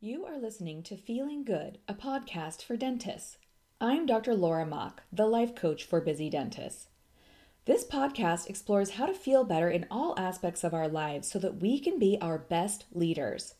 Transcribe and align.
You 0.00 0.26
are 0.26 0.38
listening 0.38 0.84
to 0.84 0.96
Feeling 0.96 1.42
Good, 1.42 1.78
a 1.88 1.92
podcast 1.92 2.62
for 2.62 2.76
dentists. 2.76 3.36
I'm 3.80 4.06
Dr. 4.06 4.32
Laura 4.32 4.64
Mock, 4.64 5.02
the 5.12 5.26
life 5.26 5.56
coach 5.56 5.82
for 5.82 6.00
busy 6.00 6.30
dentists. 6.30 6.86
This 7.64 7.84
podcast 7.84 8.48
explores 8.48 8.90
how 8.90 9.06
to 9.06 9.12
feel 9.12 9.42
better 9.42 9.68
in 9.68 9.88
all 9.90 10.16
aspects 10.16 10.62
of 10.62 10.72
our 10.72 10.86
lives 10.86 11.28
so 11.28 11.40
that 11.40 11.60
we 11.60 11.80
can 11.80 11.98
be 11.98 12.16
our 12.20 12.38
best 12.38 12.84
leaders. 12.92 13.54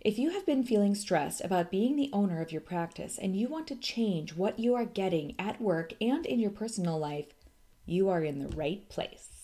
If 0.00 0.20
you 0.20 0.30
have 0.30 0.46
been 0.46 0.62
feeling 0.62 0.94
stressed 0.94 1.42
about 1.42 1.72
being 1.72 1.96
the 1.96 2.10
owner 2.12 2.40
of 2.40 2.52
your 2.52 2.60
practice 2.60 3.18
and 3.18 3.34
you 3.34 3.48
want 3.48 3.66
to 3.66 3.74
change 3.74 4.36
what 4.36 4.60
you 4.60 4.76
are 4.76 4.84
getting 4.84 5.34
at 5.36 5.60
work 5.60 5.94
and 6.00 6.24
in 6.24 6.38
your 6.38 6.52
personal 6.52 6.96
life, 6.96 7.34
you 7.86 8.08
are 8.08 8.22
in 8.22 8.38
the 8.38 8.54
right 8.54 8.88
place. 8.88 9.41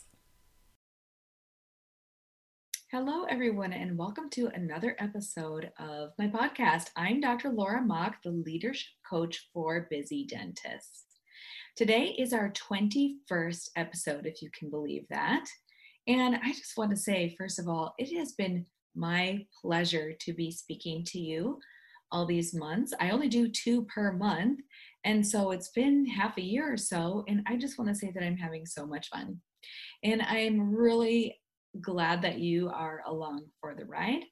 Hello, 2.91 3.25
everyone, 3.25 3.75
and 3.75 3.99
welcome 3.99 4.31
to 4.31 4.47
another 4.55 4.97
episode 4.99 5.71
of 5.79 6.13
my 6.19 6.27
podcast. 6.27 6.87
I'm 6.97 7.21
Dr. 7.21 7.51
Laura 7.51 7.83
Mock, 7.83 8.17
the 8.25 8.31
leadership 8.31 8.89
coach 9.07 9.51
for 9.53 9.89
busy 9.91 10.25
dentists. 10.25 11.05
Today 11.77 12.17
is 12.19 12.33
our 12.33 12.51
21st 12.53 13.69
episode, 13.77 14.25
if 14.25 14.41
you 14.41 14.49
can 14.59 14.71
believe 14.71 15.05
that. 15.11 15.45
And 16.07 16.37
I 16.37 16.49
just 16.53 16.79
want 16.79 16.91
to 16.93 16.97
say, 16.97 17.35
first 17.37 17.59
of 17.59 17.69
all, 17.69 17.93
it 17.99 18.17
has 18.17 18.33
been 18.33 18.65
my 18.97 19.45
pleasure 19.61 20.15
to 20.21 20.33
be 20.33 20.51
speaking 20.51 21.05
to 21.09 21.19
you 21.19 21.59
all 22.11 22.25
these 22.25 22.55
months. 22.55 22.95
I 22.99 23.11
only 23.11 23.29
do 23.29 23.51
two 23.51 23.85
per 23.85 24.13
month. 24.13 24.61
And 25.05 25.27
so 25.27 25.51
it's 25.51 25.73
been 25.73 26.07
half 26.07 26.39
a 26.39 26.43
year 26.43 26.73
or 26.73 26.79
so. 26.79 27.23
And 27.29 27.43
I 27.47 27.59
just 27.59 27.79
want 27.79 27.91
to 27.91 27.95
say 27.95 28.13
that 28.15 28.25
I'm 28.25 28.39
having 28.39 28.65
so 28.65 28.87
much 28.87 29.11
fun. 29.11 29.43
And 30.03 30.23
I'm 30.23 30.75
really 30.75 31.39
glad 31.81 32.23
that 32.23 32.39
you 32.39 32.69
are 32.69 33.03
along 33.07 33.47
for 33.61 33.75
the 33.75 33.85
ride. 33.85 34.23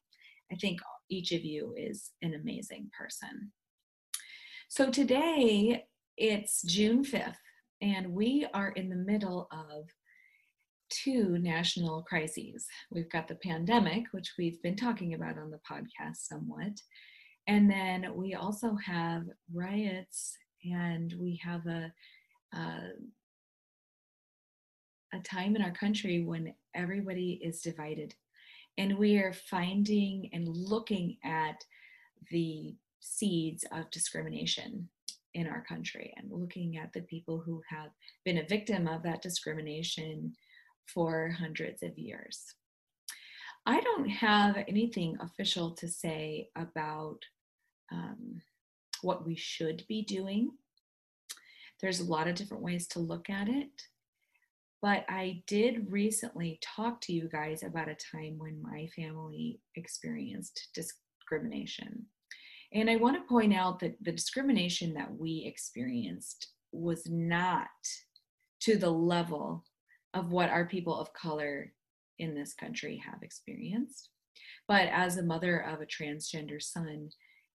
I 0.50 0.56
think 0.56 0.80
each 1.10 1.32
of 1.32 1.44
you 1.44 1.74
is 1.76 2.10
an 2.22 2.34
amazing 2.34 2.90
person. 2.98 3.52
So 4.68 4.90
today 4.90 5.84
it's 6.16 6.62
June 6.62 7.04
5th, 7.04 7.36
and 7.80 8.12
we 8.12 8.46
are 8.54 8.70
in 8.70 8.88
the 8.88 8.96
middle 8.96 9.48
of 9.52 9.84
two 10.88 11.38
national 11.38 12.02
crises. 12.02 12.66
We've 12.90 13.10
got 13.10 13.28
the 13.28 13.36
pandemic, 13.36 14.04
which 14.12 14.34
we've 14.38 14.60
been 14.62 14.76
talking 14.76 15.14
about 15.14 15.38
on 15.38 15.50
the 15.50 15.60
podcast 15.70 16.16
somewhat. 16.16 16.80
And 17.46 17.70
then 17.70 18.14
we 18.14 18.34
also 18.34 18.76
have 18.84 19.22
riots 19.52 20.36
and 20.64 21.14
we 21.20 21.40
have 21.44 21.66
a, 21.66 21.92
a 25.16 25.22
time 25.22 25.56
in 25.56 25.62
our 25.62 25.72
country 25.72 26.24
when 26.24 26.54
everybody 26.74 27.40
is 27.42 27.60
divided 27.60 28.14
and 28.78 28.98
we 28.98 29.16
are 29.16 29.32
finding 29.32 30.28
and 30.32 30.46
looking 30.46 31.16
at 31.24 31.64
the 32.30 32.74
seeds 33.00 33.64
of 33.72 33.90
discrimination 33.90 34.88
in 35.34 35.46
our 35.46 35.64
country 35.68 36.12
and 36.16 36.30
looking 36.30 36.76
at 36.76 36.92
the 36.92 37.02
people 37.02 37.42
who 37.44 37.62
have 37.68 37.90
been 38.24 38.38
a 38.38 38.46
victim 38.46 38.86
of 38.86 39.02
that 39.02 39.22
discrimination 39.22 40.34
for 40.92 41.30
hundreds 41.30 41.82
of 41.82 41.98
years. 41.98 42.54
I 43.64 43.80
don't 43.80 44.08
have 44.08 44.56
anything 44.68 45.16
official 45.20 45.72
to 45.72 45.88
say 45.88 46.48
about 46.56 47.18
um, 47.92 48.40
what 49.02 49.26
we 49.26 49.36
should 49.36 49.84
be 49.88 50.02
doing. 50.02 50.50
There's 51.80 52.00
a 52.00 52.04
lot 52.04 52.28
of 52.28 52.34
different 52.34 52.62
ways 52.62 52.86
to 52.88 53.00
look 53.00 53.28
at 53.28 53.48
it. 53.48 53.70
But 54.82 55.04
I 55.08 55.42
did 55.46 55.90
recently 55.90 56.60
talk 56.62 57.00
to 57.02 57.12
you 57.12 57.28
guys 57.28 57.62
about 57.62 57.88
a 57.88 57.96
time 58.12 58.36
when 58.38 58.60
my 58.62 58.88
family 58.94 59.60
experienced 59.74 60.68
discrimination. 60.74 62.06
And 62.72 62.90
I 62.90 62.96
want 62.96 63.16
to 63.16 63.28
point 63.28 63.54
out 63.54 63.80
that 63.80 63.96
the 64.02 64.12
discrimination 64.12 64.92
that 64.94 65.10
we 65.16 65.44
experienced 65.46 66.48
was 66.72 67.08
not 67.08 67.68
to 68.60 68.76
the 68.76 68.90
level 68.90 69.64
of 70.14 70.30
what 70.30 70.50
our 70.50 70.66
people 70.66 70.98
of 70.98 71.12
color 71.12 71.72
in 72.18 72.34
this 72.34 72.54
country 72.54 73.02
have 73.04 73.22
experienced. 73.22 74.10
But 74.68 74.88
as 74.88 75.16
a 75.16 75.22
mother 75.22 75.60
of 75.60 75.80
a 75.80 75.86
transgender 75.86 76.60
son, 76.60 77.10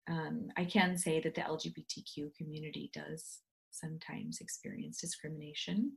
um, 0.09 0.47
I 0.57 0.65
can 0.65 0.97
say 0.97 1.19
that 1.21 1.35
the 1.35 1.41
LGBTQ 1.41 2.35
community 2.35 2.91
does 2.93 3.39
sometimes 3.71 4.39
experience 4.41 4.99
discrimination. 4.99 5.93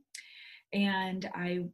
And 0.73 1.29
I 1.35 1.65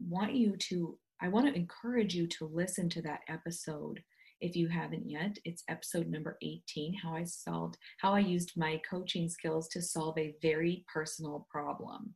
want 0.00 0.34
you 0.34 0.56
to, 0.56 0.98
I 1.20 1.28
want 1.28 1.46
to 1.46 1.54
encourage 1.54 2.14
you 2.14 2.26
to 2.28 2.46
listen 2.46 2.88
to 2.90 3.02
that 3.02 3.20
episode 3.28 4.00
if 4.40 4.54
you 4.54 4.68
haven't 4.68 5.08
yet. 5.08 5.36
It's 5.44 5.64
episode 5.68 6.08
number 6.08 6.38
18 6.42 6.94
How 6.94 7.14
I 7.14 7.24
Solved, 7.24 7.76
How 8.00 8.12
I 8.14 8.20
Used 8.20 8.52
My 8.56 8.80
Coaching 8.88 9.28
Skills 9.28 9.68
to 9.68 9.82
Solve 9.82 10.16
a 10.18 10.34
Very 10.42 10.84
Personal 10.92 11.46
Problem. 11.50 12.14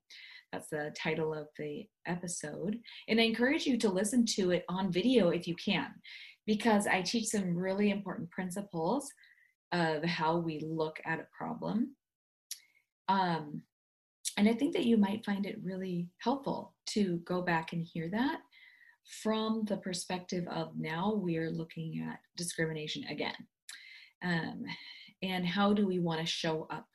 That's 0.53 0.69
the 0.69 0.95
title 0.97 1.35
of 1.35 1.49
the 1.59 1.87
episode. 2.07 2.79
And 3.09 3.21
I 3.21 3.25
encourage 3.25 3.67
you 3.67 3.79
to 3.79 3.89
listen 3.91 4.25
to 4.37 4.51
it 4.51 4.65
on 4.69 4.93
video 4.93 5.31
if 5.31 5.47
you 5.47 5.55
can, 5.57 5.89
because 6.47 6.87
I 6.87 7.03
teach 7.03 7.27
some 7.27 7.57
really 7.57 7.91
important 7.91 8.31
principles 8.31 9.11
of 9.73 10.05
how 10.05 10.39
we 10.39 10.61
look 10.61 11.01
at 11.05 11.21
a 11.21 11.27
problem. 11.37 11.95
Um, 13.09 13.63
and 14.41 14.49
I 14.49 14.55
think 14.55 14.73
that 14.73 14.87
you 14.87 14.97
might 14.97 15.23
find 15.23 15.45
it 15.45 15.61
really 15.63 16.09
helpful 16.17 16.73
to 16.87 17.19
go 17.27 17.43
back 17.43 17.75
and 17.75 17.85
hear 17.85 18.09
that 18.09 18.41
from 19.23 19.67
the 19.67 19.77
perspective 19.77 20.47
of 20.49 20.73
now 20.79 21.13
we're 21.15 21.51
looking 21.51 22.03
at 22.09 22.21
discrimination 22.39 23.05
again. 23.11 23.35
Um, 24.23 24.65
and 25.23 25.45
how 25.45 25.75
do 25.75 25.87
we 25.87 25.99
want 25.99 26.21
to 26.21 26.27
show 26.27 26.67
up 26.71 26.89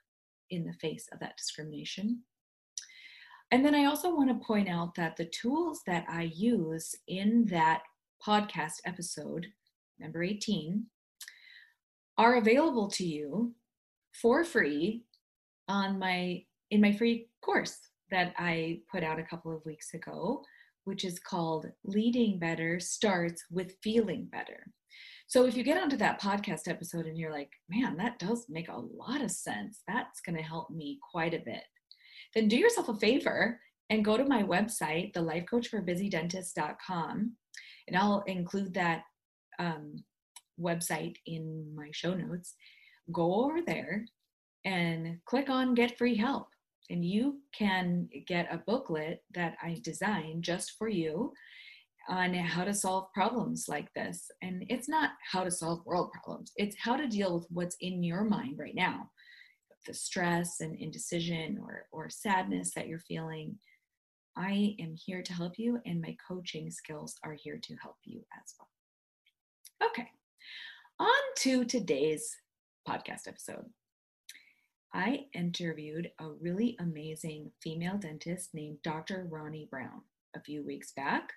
in 0.50 0.66
the 0.66 0.74
face 0.74 1.08
of 1.14 1.20
that 1.20 1.38
discrimination? 1.38 2.24
And 3.52 3.64
then 3.64 3.76
I 3.76 3.86
also 3.86 4.16
want 4.16 4.30
to 4.30 4.48
point 4.48 4.68
out 4.68 4.96
that 4.96 5.16
the 5.16 5.26
tools 5.26 5.82
that 5.86 6.04
I 6.10 6.32
use 6.34 6.96
in 7.08 7.46
that 7.52 7.84
podcast 8.26 8.78
episode, 8.88 9.46
number 10.00 10.24
18, 10.24 10.84
are 12.18 12.38
available 12.38 12.88
to 12.88 13.06
you 13.06 13.54
for 14.20 14.44
free 14.44 15.04
on 15.68 16.00
my 16.00 16.44
in 16.72 16.82
my 16.82 16.92
free 16.92 17.28
course 17.46 17.78
that 18.12 18.34
I 18.38 18.82
put 18.92 19.04
out 19.04 19.20
a 19.20 19.24
couple 19.24 19.56
of 19.56 19.66
weeks 19.66 19.94
ago, 19.94 20.44
which 20.86 21.06
is 21.06 21.20
called 21.20 21.68
Leading 21.84 22.40
Better 22.40 22.80
Starts 22.80 23.44
with 23.52 23.76
Feeling 23.84 24.28
Better. 24.32 24.72
So 25.28 25.46
if 25.46 25.56
you 25.56 25.64
get 25.64 25.82
onto 25.82 25.98
that 25.98 26.22
podcast 26.22 26.68
episode 26.68 27.06
and 27.06 27.18
you're 27.18 27.32
like, 27.32 27.52
man, 27.70 27.96
that 27.98 28.20
does 28.20 28.46
make 28.50 28.70
a 28.70 28.78
lot 28.78 29.22
of 29.22 29.32
sense, 29.32 29.82
that's 29.88 30.22
going 30.22 30.38
to 30.38 30.44
help 30.44 30.70
me 30.70 31.00
quite 31.12 31.34
a 31.34 31.42
bit, 31.44 31.64
then 32.34 32.48
do 32.48 32.56
yourself 32.58 32.88
a 32.90 32.96
favor 32.96 33.60
and 33.90 34.06
go 34.06 34.18
to 34.18 34.26
my 34.26 34.44
website, 34.44 35.14
thelifecoachforbusydentist.com, 35.14 37.32
and 37.88 37.98
I'll 37.98 38.24
include 38.28 38.74
that 38.74 39.04
um, 39.60 40.04
website 40.60 41.16
in 41.28 41.72
my 41.76 41.90
show 41.92 42.16
notes. 42.16 42.56
Go 43.12 43.46
over 43.46 43.60
there 43.66 44.06
and 44.64 45.18
click 45.26 45.50
on 45.50 45.76
Get 45.76 45.98
Free 45.98 46.16
Help 46.16 46.48
and 46.90 47.04
you 47.04 47.40
can 47.58 48.08
get 48.28 48.54
a 48.54 48.64
booklet 48.66 49.24
that 49.34 49.56
I 49.62 49.78
designed 49.84 50.44
just 50.44 50.74
for 50.78 50.88
you 50.88 51.34
on 52.08 52.34
how 52.34 52.64
to 52.64 52.74
solve 52.74 53.12
problems 53.14 53.66
like 53.68 53.92
this. 53.96 54.30
And 54.44 54.64
it's 54.70 54.88
not 54.88 55.12
how 55.32 55.44
to 55.44 55.52
solve 55.52 55.86
world 55.86 56.12
problems, 56.12 56.52
it's 56.56 56.76
how 56.80 56.96
to 56.96 57.08
deal 57.08 57.36
with 57.36 57.48
what's 57.50 57.78
in 57.82 58.04
your 58.04 58.24
mind 58.24 58.58
right 58.60 58.76
now 58.76 59.10
the 59.86 59.94
stress 59.94 60.62
and 60.62 60.76
indecision 60.76 61.60
or, 61.62 61.86
or 61.92 62.10
sadness 62.10 62.72
that 62.76 62.88
you're 62.88 63.00
feeling. 63.00 63.58
I 64.38 64.76
am 64.80 64.96
here 65.06 65.22
to 65.22 65.34
help 65.34 65.54
you, 65.58 65.80
and 65.86 66.02
my 66.02 66.18
coaching 66.28 66.70
skills 66.70 67.16
are 67.24 67.38
here 67.42 67.60
to 67.62 67.76
help 67.82 67.96
you 68.04 68.22
as 68.36 68.54
well. 68.60 69.90
Okay, 69.90 70.10
on 71.00 71.08
to 71.38 71.64
today's 71.64 72.36
podcast 72.88 73.28
episode. 73.28 73.66
I 74.96 75.26
interviewed 75.34 76.10
a 76.20 76.30
really 76.30 76.78
amazing 76.80 77.52
female 77.62 77.98
dentist 77.98 78.54
named 78.54 78.78
Dr. 78.82 79.28
Ronnie 79.30 79.68
Brown 79.70 80.02
a 80.38 80.40
few 80.40 80.66
weeks 80.66 80.94
back. 80.94 81.34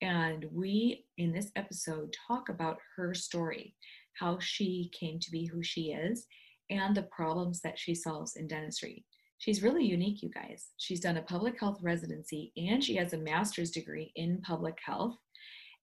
And 0.00 0.46
we, 0.50 1.04
in 1.18 1.30
this 1.30 1.50
episode, 1.56 2.16
talk 2.26 2.48
about 2.48 2.78
her 2.96 3.12
story, 3.12 3.74
how 4.14 4.38
she 4.40 4.90
came 4.98 5.18
to 5.20 5.30
be 5.30 5.44
who 5.44 5.62
she 5.62 5.92
is, 5.92 6.26
and 6.70 6.96
the 6.96 7.02
problems 7.02 7.60
that 7.60 7.78
she 7.78 7.94
solves 7.94 8.36
in 8.36 8.48
dentistry. 8.48 9.04
She's 9.36 9.62
really 9.62 9.84
unique, 9.84 10.22
you 10.22 10.30
guys. 10.30 10.68
She's 10.78 11.00
done 11.00 11.18
a 11.18 11.22
public 11.22 11.60
health 11.60 11.78
residency 11.82 12.50
and 12.56 12.82
she 12.82 12.96
has 12.96 13.12
a 13.12 13.18
master's 13.18 13.72
degree 13.72 14.10
in 14.16 14.40
public 14.40 14.78
health. 14.82 15.16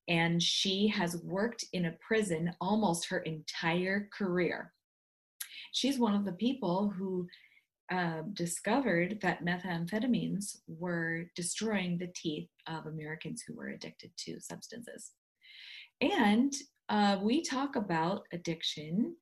And 0.07 0.41
she 0.41 0.87
has 0.87 1.21
worked 1.23 1.63
in 1.73 1.85
a 1.85 1.95
prison 2.05 2.55
almost 2.59 3.07
her 3.09 3.19
entire 3.19 4.09
career 4.17 4.73
she's 5.73 5.99
one 5.99 6.15
of 6.15 6.23
the 6.23 6.31
people 6.31 6.93
who 6.97 7.27
uh, 7.91 8.21
discovered 8.31 9.19
that 9.21 9.43
methamphetamines 9.43 10.57
were 10.67 11.25
destroying 11.35 11.97
the 11.97 12.11
teeth 12.15 12.47
of 12.67 12.85
Americans 12.85 13.43
who 13.45 13.53
were 13.53 13.67
addicted 13.67 14.11
to 14.17 14.39
substances. 14.39 15.11
And 15.99 16.53
uh, 16.89 17.17
we 17.21 17.41
talk 17.41 17.75
about 17.75 18.23
addiction 18.31 19.15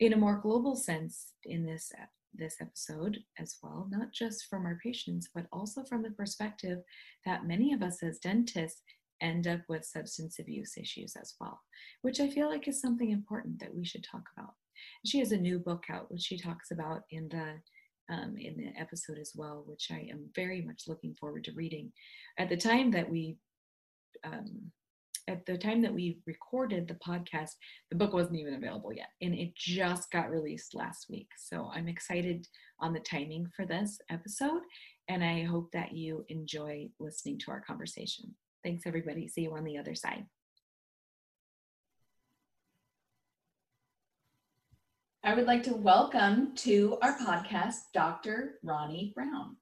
in 0.00 0.14
a 0.14 0.16
more 0.16 0.38
global 0.38 0.74
sense 0.74 1.32
in 1.44 1.66
this 1.66 1.92
this 2.34 2.56
episode 2.60 3.18
as 3.38 3.56
well, 3.62 3.88
not 3.90 4.12
just 4.12 4.46
from 4.46 4.66
our 4.66 4.78
patients, 4.82 5.28
but 5.34 5.46
also 5.52 5.82
from 5.82 6.02
the 6.02 6.10
perspective 6.10 6.78
that 7.24 7.46
many 7.46 7.72
of 7.72 7.82
us 7.82 8.02
as 8.02 8.18
dentists 8.18 8.82
end 9.20 9.46
up 9.46 9.60
with 9.68 9.84
substance 9.84 10.38
abuse 10.38 10.76
issues 10.76 11.16
as 11.16 11.34
well, 11.40 11.60
which 12.02 12.20
I 12.20 12.30
feel 12.30 12.48
like 12.48 12.68
is 12.68 12.80
something 12.80 13.10
important 13.10 13.58
that 13.60 13.74
we 13.74 13.84
should 13.84 14.04
talk 14.04 14.24
about. 14.36 14.54
She 15.06 15.18
has 15.18 15.32
a 15.32 15.36
new 15.36 15.58
book 15.58 15.84
out, 15.90 16.10
which 16.10 16.22
she 16.22 16.38
talks 16.38 16.70
about 16.70 17.02
in 17.10 17.28
the 17.28 17.54
um, 18.10 18.36
in 18.38 18.56
the 18.56 18.72
episode 18.80 19.18
as 19.18 19.32
well, 19.34 19.64
which 19.66 19.88
I 19.90 20.08
am 20.10 20.30
very 20.34 20.62
much 20.62 20.84
looking 20.86 21.14
forward 21.20 21.44
to 21.44 21.52
reading. 21.52 21.92
At 22.38 22.48
the 22.48 22.56
time 22.56 22.90
that 22.92 23.08
we 23.08 23.36
um, 24.24 24.72
at 25.28 25.44
the 25.44 25.58
time 25.58 25.82
that 25.82 25.92
we 25.92 26.18
recorded 26.26 26.88
the 26.88 26.94
podcast, 26.94 27.50
the 27.90 27.96
book 27.96 28.14
wasn't 28.14 28.38
even 28.38 28.54
available 28.54 28.92
yet, 28.92 29.10
and 29.20 29.34
it 29.34 29.54
just 29.54 30.10
got 30.10 30.30
released 30.30 30.74
last 30.74 31.06
week. 31.10 31.28
So 31.36 31.70
I'm 31.74 31.86
excited 31.86 32.46
on 32.80 32.94
the 32.94 33.00
timing 33.00 33.46
for 33.54 33.66
this 33.66 33.98
episode, 34.10 34.62
and 35.08 35.22
I 35.22 35.44
hope 35.44 35.70
that 35.72 35.92
you 35.92 36.24
enjoy 36.28 36.88
listening 36.98 37.38
to 37.40 37.50
our 37.50 37.60
conversation. 37.60 38.34
Thanks, 38.64 38.84
everybody. 38.86 39.28
See 39.28 39.42
you 39.42 39.54
on 39.54 39.64
the 39.64 39.78
other 39.78 39.94
side. 39.94 40.24
I 45.24 45.34
would 45.34 45.46
like 45.46 45.64
to 45.64 45.74
welcome 45.74 46.54
to 46.58 46.96
our 47.02 47.18
podcast 47.18 47.90
Dr. 47.92 48.60
Ronnie 48.62 49.12
Brown. 49.16 49.56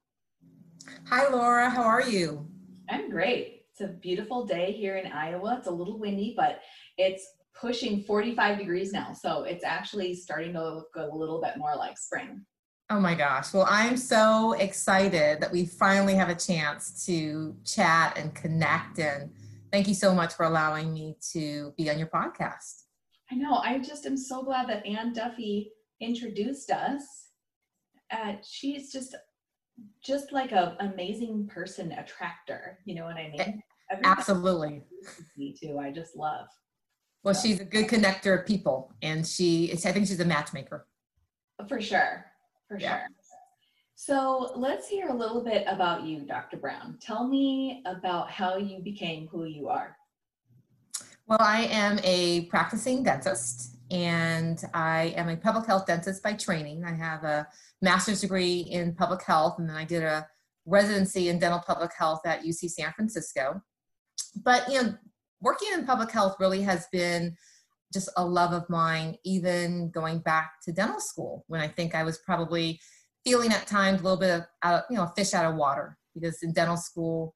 Hi, 1.07 1.27
Laura. 1.29 1.67
How 1.67 1.81
are 1.81 2.07
you? 2.07 2.47
I'm 2.89 3.09
great. 3.09 3.63
It's 3.71 3.81
a 3.81 3.87
beautiful 3.87 4.45
day 4.45 4.71
here 4.71 4.97
in 4.97 5.11
Iowa. 5.11 5.55
It's 5.57 5.67
a 5.67 5.71
little 5.71 5.97
windy, 5.97 6.35
but 6.37 6.61
it's 6.99 7.25
pushing 7.59 8.03
45 8.03 8.59
degrees 8.59 8.93
now. 8.93 9.13
So 9.13 9.43
it's 9.43 9.63
actually 9.63 10.13
starting 10.13 10.53
to 10.53 10.63
look 10.63 10.89
a 10.95 11.07
little 11.07 11.41
bit 11.41 11.57
more 11.57 11.75
like 11.75 11.97
spring. 11.97 12.45
Oh 12.91 12.99
my 12.99 13.15
gosh. 13.15 13.51
Well, 13.51 13.67
I'm 13.67 13.97
so 13.97 14.53
excited 14.53 15.41
that 15.41 15.51
we 15.51 15.65
finally 15.65 16.13
have 16.13 16.29
a 16.29 16.35
chance 16.35 17.03
to 17.07 17.55
chat 17.65 18.15
and 18.15 18.33
connect. 18.35 18.99
And 18.99 19.31
thank 19.71 19.87
you 19.87 19.95
so 19.95 20.13
much 20.13 20.35
for 20.35 20.45
allowing 20.45 20.93
me 20.93 21.17
to 21.33 21.73
be 21.77 21.89
on 21.89 21.97
your 21.97 22.09
podcast. 22.09 22.83
I 23.31 23.35
know. 23.35 23.57
I 23.57 23.79
just 23.79 24.05
am 24.05 24.17
so 24.17 24.43
glad 24.43 24.69
that 24.69 24.85
Ann 24.85 25.13
Duffy 25.13 25.71
introduced 25.99 26.71
us. 26.71 27.29
Uh, 28.11 28.33
she's 28.47 28.91
just 28.91 29.15
just 30.01 30.31
like 30.31 30.53
a 30.53 30.75
amazing 30.79 31.47
person 31.47 31.91
attractor. 31.91 32.79
You 32.85 32.95
know 32.95 33.03
what 33.03 33.17
I 33.17 33.29
mean? 33.29 33.61
Absolutely. 34.03 34.81
Me 35.37 35.55
too. 35.59 35.77
I 35.77 35.91
just 35.91 36.15
love. 36.15 36.47
Well, 37.23 37.33
so. 37.33 37.47
she's 37.47 37.59
a 37.59 37.65
good 37.65 37.87
connector 37.87 38.39
of 38.39 38.45
people, 38.45 38.93
and 39.01 39.25
she. 39.25 39.71
I 39.73 39.91
think 39.91 40.07
she's 40.07 40.19
a 40.19 40.25
matchmaker. 40.25 40.87
For 41.67 41.81
sure. 41.81 42.25
For 42.67 42.79
yeah. 42.79 42.99
sure. 42.99 43.07
So 43.95 44.51
let's 44.55 44.87
hear 44.87 45.09
a 45.09 45.13
little 45.13 45.43
bit 45.43 45.65
about 45.67 46.03
you, 46.03 46.19
Dr. 46.19 46.57
Brown. 46.57 46.97
Tell 47.01 47.27
me 47.27 47.81
about 47.85 48.29
how 48.29 48.57
you 48.57 48.79
became 48.79 49.27
who 49.27 49.45
you 49.45 49.69
are. 49.69 49.96
Well, 51.27 51.39
I 51.41 51.63
am 51.63 51.99
a 52.03 52.45
practicing 52.45 53.03
dentist 53.03 53.77
and 53.91 54.61
I 54.73 55.13
am 55.17 55.29
a 55.29 55.37
public 55.37 55.65
health 55.65 55.85
dentist 55.85 56.23
by 56.23 56.33
training. 56.33 56.83
I 56.83 56.93
have 56.93 57.23
a 57.23 57.47
master's 57.81 58.21
degree 58.21 58.61
in 58.61 58.95
public 58.95 59.23
health 59.23 59.59
and 59.59 59.69
then 59.69 59.75
I 59.75 59.85
did 59.85 60.03
a 60.03 60.27
residency 60.65 61.29
in 61.29 61.39
dental 61.39 61.63
public 61.65 61.91
health 61.97 62.21
at 62.25 62.43
UC 62.43 62.71
San 62.71 62.91
Francisco 62.93 63.61
but 64.43 64.67
you 64.69 64.81
know 64.81 64.93
working 65.41 65.69
in 65.73 65.85
public 65.85 66.11
health 66.11 66.35
really 66.39 66.61
has 66.61 66.87
been 66.91 67.35
just 67.93 68.09
a 68.17 68.25
love 68.25 68.53
of 68.53 68.69
mine 68.69 69.15
even 69.23 69.89
going 69.91 70.19
back 70.19 70.53
to 70.63 70.71
dental 70.71 70.99
school 70.99 71.45
when 71.47 71.61
i 71.61 71.67
think 71.67 71.95
i 71.95 72.03
was 72.03 72.17
probably 72.19 72.79
feeling 73.25 73.51
at 73.51 73.67
times 73.67 74.01
a 74.01 74.03
little 74.03 74.19
bit 74.19 74.43
of 74.63 74.81
you 74.89 74.97
know 74.97 75.03
a 75.03 75.13
fish 75.15 75.33
out 75.33 75.45
of 75.45 75.55
water 75.55 75.97
because 76.13 76.41
in 76.43 76.51
dental 76.51 76.77
school 76.77 77.35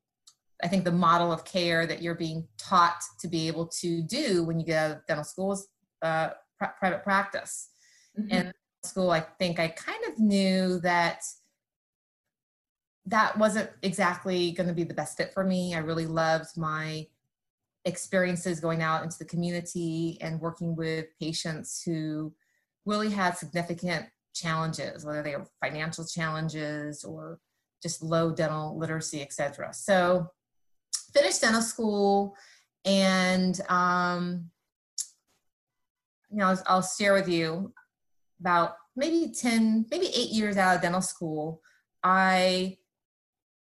i 0.63 0.68
think 0.68 0.84
the 0.84 0.92
model 0.92 1.31
of 1.31 1.46
care 1.46 1.86
that 1.86 2.02
you're 2.02 2.16
being 2.16 2.48
taught 2.58 3.02
to 3.19 3.28
be 3.28 3.48
able 3.48 3.68
to 3.68 4.02
do 4.02 4.44
when 4.44 4.60
you 4.60 4.66
get 4.66 4.78
out 4.78 4.98
of 4.98 5.06
dental 5.08 5.24
school 5.24 5.54
is 5.54 5.68
uh, 6.02 6.30
pr- 6.58 6.66
private 6.80 7.04
practice 7.04 7.69
mm-hmm. 8.19 8.31
and 8.31 8.54
school 8.84 9.12
i 9.12 9.19
think 9.40 9.60
i 9.60 9.68
kind 9.68 10.04
of 10.08 10.19
knew 10.19 10.80
that 10.80 11.22
that 13.06 13.38
wasn't 13.38 13.69
exactly 13.81 14.52
going 14.52 14.68
to 14.68 14.75
be 14.75 14.84
the 14.84 14.94
best 14.94 15.18
fit 15.18 15.34
for 15.34 15.44
me. 15.44 15.74
I 15.74 15.80
really 15.80 16.06
loved 16.06 16.58
my 16.58 17.08
experiences 17.86 18.60
going 18.60 18.81
out 18.81 19.04
into 19.04 19.18
the 19.18 19.25
community 19.25 20.18
and 20.22 20.40
working 20.40 20.75
with 20.75 21.08
patients 21.19 21.81
who 21.84 22.34
really 22.86 23.10
had 23.10 23.38
significant 23.38 24.06
challenges, 24.36 25.04
whether 25.04 25.24
they 25.24 25.36
were 25.36 25.48
financial 25.63 26.06
challenges 26.06 27.04
or 27.04 27.40
just 27.81 28.04
low 28.04 28.31
dental 28.31 28.78
literacy, 28.78 29.22
etc. 29.22 29.74
So, 29.74 30.28
finished 31.13 31.42
dental 31.42 31.62
school, 31.62 32.36
and 32.86 33.60
um, 33.69 34.50
you 36.30 36.38
know, 36.38 36.48
I'll, 36.48 36.63
I'll 36.68 36.81
share 36.81 37.13
with 37.13 37.28
you 37.28 37.74
about 38.40 38.75
maybe 38.96 39.34
ten, 39.34 39.86
maybe 39.92 40.08
eight 40.08 40.30
years 40.30 40.58
out 40.58 40.75
of 40.75 40.81
dental 40.81 41.02
school. 41.02 41.62
I 42.04 42.78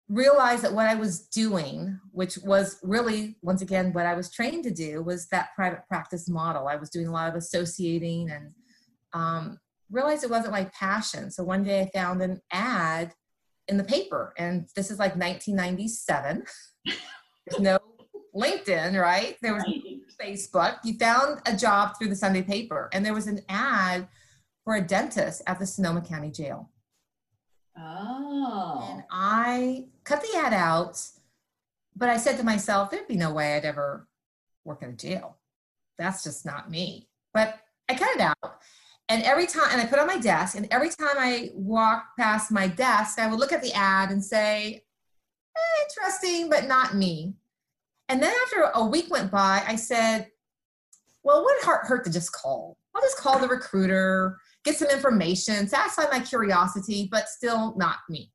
realized 0.08 0.62
that 0.62 0.72
what 0.72 0.86
I 0.86 0.94
was 0.94 1.20
doing, 1.28 1.98
which 2.12 2.38
was 2.38 2.78
really, 2.82 3.36
once 3.42 3.62
again, 3.62 3.92
what 3.92 4.06
I 4.06 4.14
was 4.14 4.30
trained 4.30 4.64
to 4.64 4.70
do, 4.70 5.02
was 5.02 5.28
that 5.28 5.54
private 5.54 5.82
practice 5.88 6.28
model. 6.28 6.68
I 6.68 6.76
was 6.76 6.90
doing 6.90 7.06
a 7.06 7.12
lot 7.12 7.28
of 7.28 7.34
associating 7.34 8.30
and 8.30 8.52
um, 9.12 9.58
realized 9.90 10.24
it 10.24 10.30
wasn't 10.30 10.52
my 10.52 10.64
passion. 10.78 11.30
So 11.30 11.42
one 11.44 11.64
day 11.64 11.80
I 11.82 11.98
found 11.98 12.20
an 12.22 12.40
ad 12.52 13.12
in 13.68 13.78
the 13.78 13.84
paper, 13.84 14.34
and 14.36 14.68
this 14.76 14.90
is 14.90 14.98
like 14.98 15.16
1997. 15.16 16.44
There's 17.46 17.60
no 17.60 17.78
LinkedIn, 18.34 19.00
right? 19.00 19.36
There 19.42 19.54
was 19.54 19.64
Facebook. 20.20 20.78
You 20.84 20.98
found 20.98 21.40
a 21.46 21.56
job 21.56 21.98
through 21.98 22.08
the 22.08 22.16
Sunday 22.16 22.42
paper, 22.42 22.88
and 22.92 23.04
there 23.04 23.14
was 23.14 23.26
an 23.26 23.40
ad 23.48 24.08
for 24.64 24.76
a 24.76 24.80
dentist 24.80 25.42
at 25.46 25.58
the 25.58 25.66
Sonoma 25.66 26.00
County 26.00 26.30
Jail. 26.30 26.70
Oh. 27.76 28.88
And 28.90 29.04
I 29.10 29.86
cut 30.04 30.22
the 30.22 30.38
ad 30.38 30.54
out, 30.54 31.00
but 31.96 32.08
I 32.08 32.16
said 32.16 32.38
to 32.38 32.44
myself, 32.44 32.90
there'd 32.90 33.08
be 33.08 33.16
no 33.16 33.32
way 33.32 33.56
I'd 33.56 33.64
ever 33.64 34.08
work 34.64 34.82
in 34.82 34.90
a 34.90 34.94
jail. 34.94 35.38
That's 35.98 36.24
just 36.24 36.46
not 36.46 36.70
me. 36.70 37.08
But 37.32 37.58
I 37.88 37.94
cut 37.94 38.14
it 38.16 38.20
out. 38.20 38.60
And 39.08 39.22
every 39.24 39.46
time, 39.46 39.68
and 39.70 39.80
I 39.80 39.86
put 39.86 39.98
on 39.98 40.06
my 40.06 40.18
desk, 40.18 40.56
and 40.56 40.66
every 40.70 40.88
time 40.88 41.16
I 41.18 41.50
walked 41.52 42.16
past 42.18 42.50
my 42.50 42.68
desk, 42.68 43.18
I 43.18 43.26
would 43.26 43.38
look 43.38 43.52
at 43.52 43.62
the 43.62 43.72
ad 43.74 44.10
and 44.10 44.24
say, 44.24 44.83
eh, 45.56 45.84
interesting, 45.88 46.48
but 46.48 46.66
not 46.66 46.94
me. 46.94 47.34
And 48.08 48.22
then 48.22 48.34
after 48.42 48.70
a 48.74 48.84
week 48.84 49.10
went 49.10 49.30
by, 49.30 49.62
I 49.66 49.76
said, 49.76 50.28
well, 51.22 51.42
what 51.42 51.64
hurt, 51.64 51.86
hurt 51.86 52.04
to 52.04 52.12
just 52.12 52.32
call? 52.32 52.76
I'll 52.94 53.02
just 53.02 53.16
call 53.16 53.38
the 53.38 53.48
recruiter 53.48 54.38
get 54.64 54.76
some 54.76 54.88
information, 54.88 55.68
satisfy 55.68 56.04
my 56.10 56.20
curiosity, 56.20 57.08
but 57.10 57.28
still 57.28 57.76
not 57.76 57.98
me. 58.08 58.32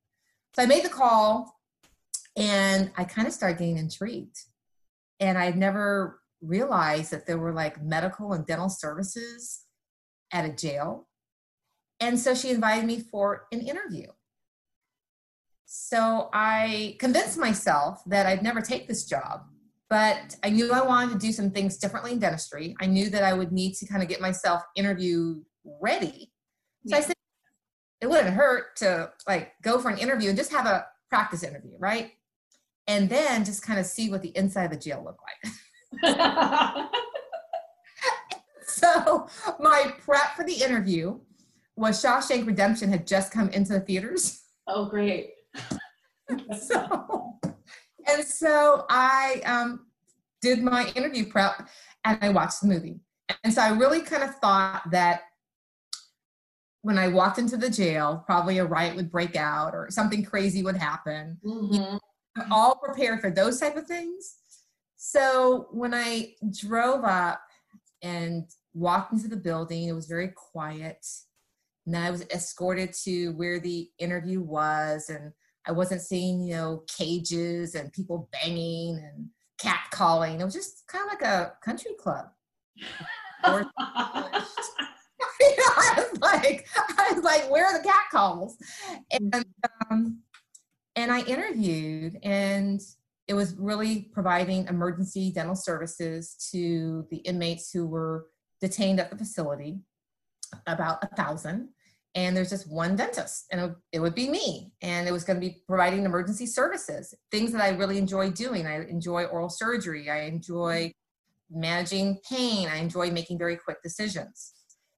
So 0.56 0.64
I 0.64 0.68
made 0.68 0.86
the 0.86 0.90
call 0.90 1.56
and 2.36 2.92
I 2.96 3.04
kind 3.04 3.28
of 3.28 3.34
started 3.34 3.58
getting 3.58 3.78
intrigued. 3.78 4.38
And 5.20 5.38
I'd 5.38 5.58
never 5.58 6.22
realized 6.42 7.12
that 7.12 7.26
there 7.26 7.40
were 7.40 7.52
like 7.52 7.84
medical 7.84 8.34
and 8.34 8.46
dental 8.46 8.70
services 8.70 9.66
at 10.32 10.46
a 10.46 10.54
jail. 10.54 11.08
And 12.00 12.18
so 12.18 12.34
she 12.34 12.52
invited 12.52 12.86
me 12.86 13.02
for 13.02 13.48
an 13.52 13.62
interview. 13.62 14.08
So 15.72 16.30
I 16.34 16.96
convinced 16.98 17.38
myself 17.38 18.02
that 18.08 18.26
I'd 18.26 18.42
never 18.42 18.60
take 18.60 18.88
this 18.88 19.06
job, 19.06 19.42
but 19.88 20.36
I 20.44 20.50
knew 20.50 20.74
I 20.74 20.82
wanted 20.82 21.14
to 21.14 21.20
do 21.20 21.32
some 21.32 21.52
things 21.52 21.78
differently 21.78 22.12
in 22.12 22.18
dentistry. 22.18 22.76
I 22.82 22.88
knew 22.88 23.12
that 23.12 23.24
I 23.24 23.34
would 23.34 23.52
need 23.52 23.76
to 23.76 23.86
kind 23.86 24.02
of 24.02 24.10
get 24.10 24.20
myself 24.20 24.64
interview 24.76 25.44
ready. 25.80 26.32
So 26.88 26.96
yeah. 26.96 26.98
I 26.98 27.02
said, 27.02 27.16
it 28.02 28.10
wouldn't 28.10 28.34
hurt 28.34 28.78
to 28.78 29.12
like 29.28 29.52
go 29.62 29.78
for 29.78 29.90
an 29.90 30.00
interview 30.00 30.30
and 30.30 30.38
just 30.38 30.52
have 30.52 30.66
a 30.66 30.88
practice 31.08 31.44
interview, 31.44 31.74
right? 31.78 32.14
And 32.88 33.08
then 33.08 33.46
just 33.46 33.62
kind 33.62 33.80
of 33.80 33.86
see 33.86 34.10
what 34.10 34.24
the 34.24 34.36
inside 34.36 34.64
of 34.64 34.72
the 34.72 34.78
jail 34.78 35.04
looked 35.06 35.22
like. 36.02 36.88
so 38.66 39.28
my 39.60 39.94
prep 40.00 40.36
for 40.36 40.44
the 40.44 40.64
interview 40.64 41.20
was 41.76 42.04
Shawshank 42.04 42.48
Redemption 42.48 42.90
had 42.90 43.06
just 43.06 43.32
come 43.32 43.50
into 43.50 43.74
the 43.74 43.82
theaters. 43.82 44.42
Oh, 44.66 44.86
great. 44.86 45.34
so, 46.62 47.40
and 48.08 48.26
so 48.26 48.86
I 48.90 49.42
um, 49.46 49.88
did 50.42 50.62
my 50.64 50.92
interview 50.96 51.26
prep 51.26 51.68
and 52.06 52.18
I 52.22 52.30
watched 52.30 52.62
the 52.62 52.68
movie. 52.68 53.00
And 53.44 53.54
so 53.54 53.62
I 53.62 53.70
really 53.70 54.02
kind 54.02 54.24
of 54.24 54.36
thought 54.36 54.84
that 54.92 55.22
when 56.82 56.98
I 56.98 57.10
walked 57.10 57.38
into 57.38 57.58
the 57.58 57.70
jail, 57.70 58.24
probably 58.26 58.58
a 58.58 58.66
riot 58.66 58.96
would 58.96 59.12
break 59.12 59.36
out 59.36 59.74
or 59.74 59.88
something 59.90 60.24
crazy 60.24 60.64
would 60.64 60.78
happen. 60.78 61.38
Mm-hmm. 61.46 62.52
all 62.52 62.76
prepared 62.76 63.22
for 63.22 63.30
those 63.30 63.60
type 63.60 63.76
of 63.76 63.86
things. 63.86 64.38
So 64.96 65.68
when 65.72 65.94
I 65.94 66.36
drove 66.52 67.04
up 67.04 67.42
and 68.02 68.46
walked 68.74 69.14
into 69.14 69.28
the 69.28 69.38
building. 69.38 69.88
It 69.88 69.94
was 69.94 70.08
very 70.08 70.30
quiet. 70.30 71.06
And 71.86 71.98
I 71.98 72.12
was 72.12 72.22
escorted 72.30 72.94
to 73.04 73.30
where 73.34 73.60
the 73.60 73.90
interview 73.98 74.42
was, 74.42 75.10
and 75.10 75.32
I 75.70 75.72
wasn't 75.72 76.02
seeing, 76.02 76.42
you 76.42 76.56
know, 76.56 76.84
cages 76.98 77.76
and 77.76 77.94
people 77.94 78.28
banging 78.32 78.98
and 78.98 79.28
cat 79.62 79.82
calling. 79.92 80.42
It 80.42 80.44
was 80.44 80.56
just 80.56 80.88
kind 80.88 81.06
of 81.06 81.12
like 81.12 81.22
a 81.22 81.54
country 81.64 81.92
club. 82.00 82.26
you 83.46 83.54
know, 83.54 83.64
I 85.78 86.08
was 86.12 86.22
like, 86.22 86.68
I 86.76 87.12
was 87.14 87.24
like, 87.24 87.52
where 87.52 87.68
are 87.68 87.78
the 87.78 87.88
cat 87.88 88.06
calls? 88.12 88.58
And 89.12 89.46
um, 89.92 90.22
and 90.96 91.12
I 91.12 91.22
interviewed, 91.22 92.18
and 92.24 92.82
it 93.28 93.36
was 93.36 93.54
really 93.56 94.10
providing 94.12 94.66
emergency 94.68 95.32
dental 95.32 95.56
services 95.56 96.50
to 96.52 97.06
the 97.12 97.18
inmates 97.18 97.70
who 97.72 97.86
were 97.86 98.26
detained 98.60 99.00
at 99.00 99.12
the 99.12 99.18
facility, 99.18 99.82
about 100.66 101.04
a 101.04 101.16
thousand. 101.16 101.70
And 102.16 102.36
there's 102.36 102.50
just 102.50 102.72
one 102.72 102.96
dentist, 102.96 103.46
and 103.52 103.76
it, 103.92 104.00
would 104.00 104.16
be 104.16 104.30
me. 104.30 104.72
And 104.82 105.08
it 105.08 105.12
was 105.12 105.24
going 105.24 105.40
to 105.40 105.48
be 105.48 105.62
providing 105.68 106.06
emergency 106.06 106.48
services, 106.48 107.14
things 107.30 107.52
that 107.52 107.62
I 107.62 107.70
really 107.70 108.00
enjoy 108.00 108.32
doing. 108.32 108.66
I 108.66 108.82
enjoy 108.88 109.26
oral 109.26 109.50
surgery. 109.50 110.10
I 110.10 110.22
enjoy 110.22 110.92
managing 111.52 112.20
pain. 112.28 112.68
I 112.68 112.78
enjoy 112.78 113.12
making 113.12 113.38
very 113.38 113.58
quick 113.58 113.84
decisions. 113.84 114.54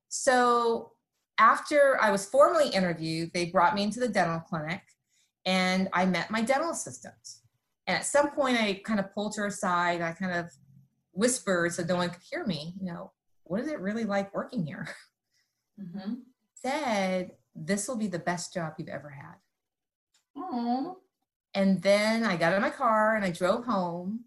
So 0.08 0.92
after 1.38 1.98
I 2.02 2.12
was 2.12 2.26
formally 2.26 2.70
interviewed, 2.70 3.32
they 3.34 3.46
brought 3.46 3.76
me 3.76 3.84
into 3.84 4.00
the 4.00 4.08
dental 4.08 4.40
clinic 4.40 4.82
and 5.46 5.90
I 5.94 6.06
met 6.06 6.32
my 6.32 6.42
dental 6.42 6.72
assistant. 6.72 7.16
And 7.88 7.98
at 7.98 8.06
some 8.06 8.32
point, 8.32 8.58
I 8.58 8.82
kind 8.86 9.00
of 9.00 9.14
pulled 9.14 9.36
her 9.38 9.48
aside. 9.48 10.02
I 10.02 10.12
kind 10.12 10.34
of 10.34 10.52
whispered 11.14 11.74
so 11.74 11.84
no 11.84 11.96
one 11.96 12.10
could 12.10 12.22
hear 12.30 12.46
me, 12.46 12.74
you 12.80 12.92
know, 12.92 13.12
what 13.44 13.60
is 13.62 13.68
it 13.68 13.80
really 13.80 14.06
like 14.06 14.34
working 14.34 14.66
here? 14.66 14.88
Mm-hmm. 15.80 16.14
Said, 16.64 17.32
this 17.56 17.88
will 17.88 17.98
be 17.98 18.08
the 18.08 18.20
best 18.20 18.54
job 18.54 18.74
you've 18.78 18.90
ever 18.90 19.10
had. 19.10 19.36
Aww. 20.38 20.96
And 21.54 21.82
then 21.82 22.24
I 22.24 22.38
got 22.38 22.54
in 22.54 22.62
my 22.62 22.70
car 22.70 23.16
and 23.16 23.26
I 23.26 23.32
drove 23.32 23.66
home 23.66 24.26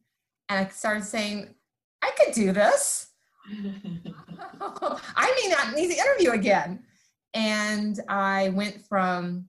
and 0.49 0.67
I 0.67 0.71
started 0.71 1.05
saying, 1.05 1.55
I 2.03 2.11
could 2.19 2.35
do 2.35 2.53
this. 2.53 3.09
I 3.51 5.43
may 5.43 5.51
not 5.51 5.75
need 5.75 5.91
the 5.91 5.99
interview 5.99 6.33
again. 6.33 6.85
And 7.33 7.99
I 8.09 8.51
went 8.51 8.83
from, 8.87 9.49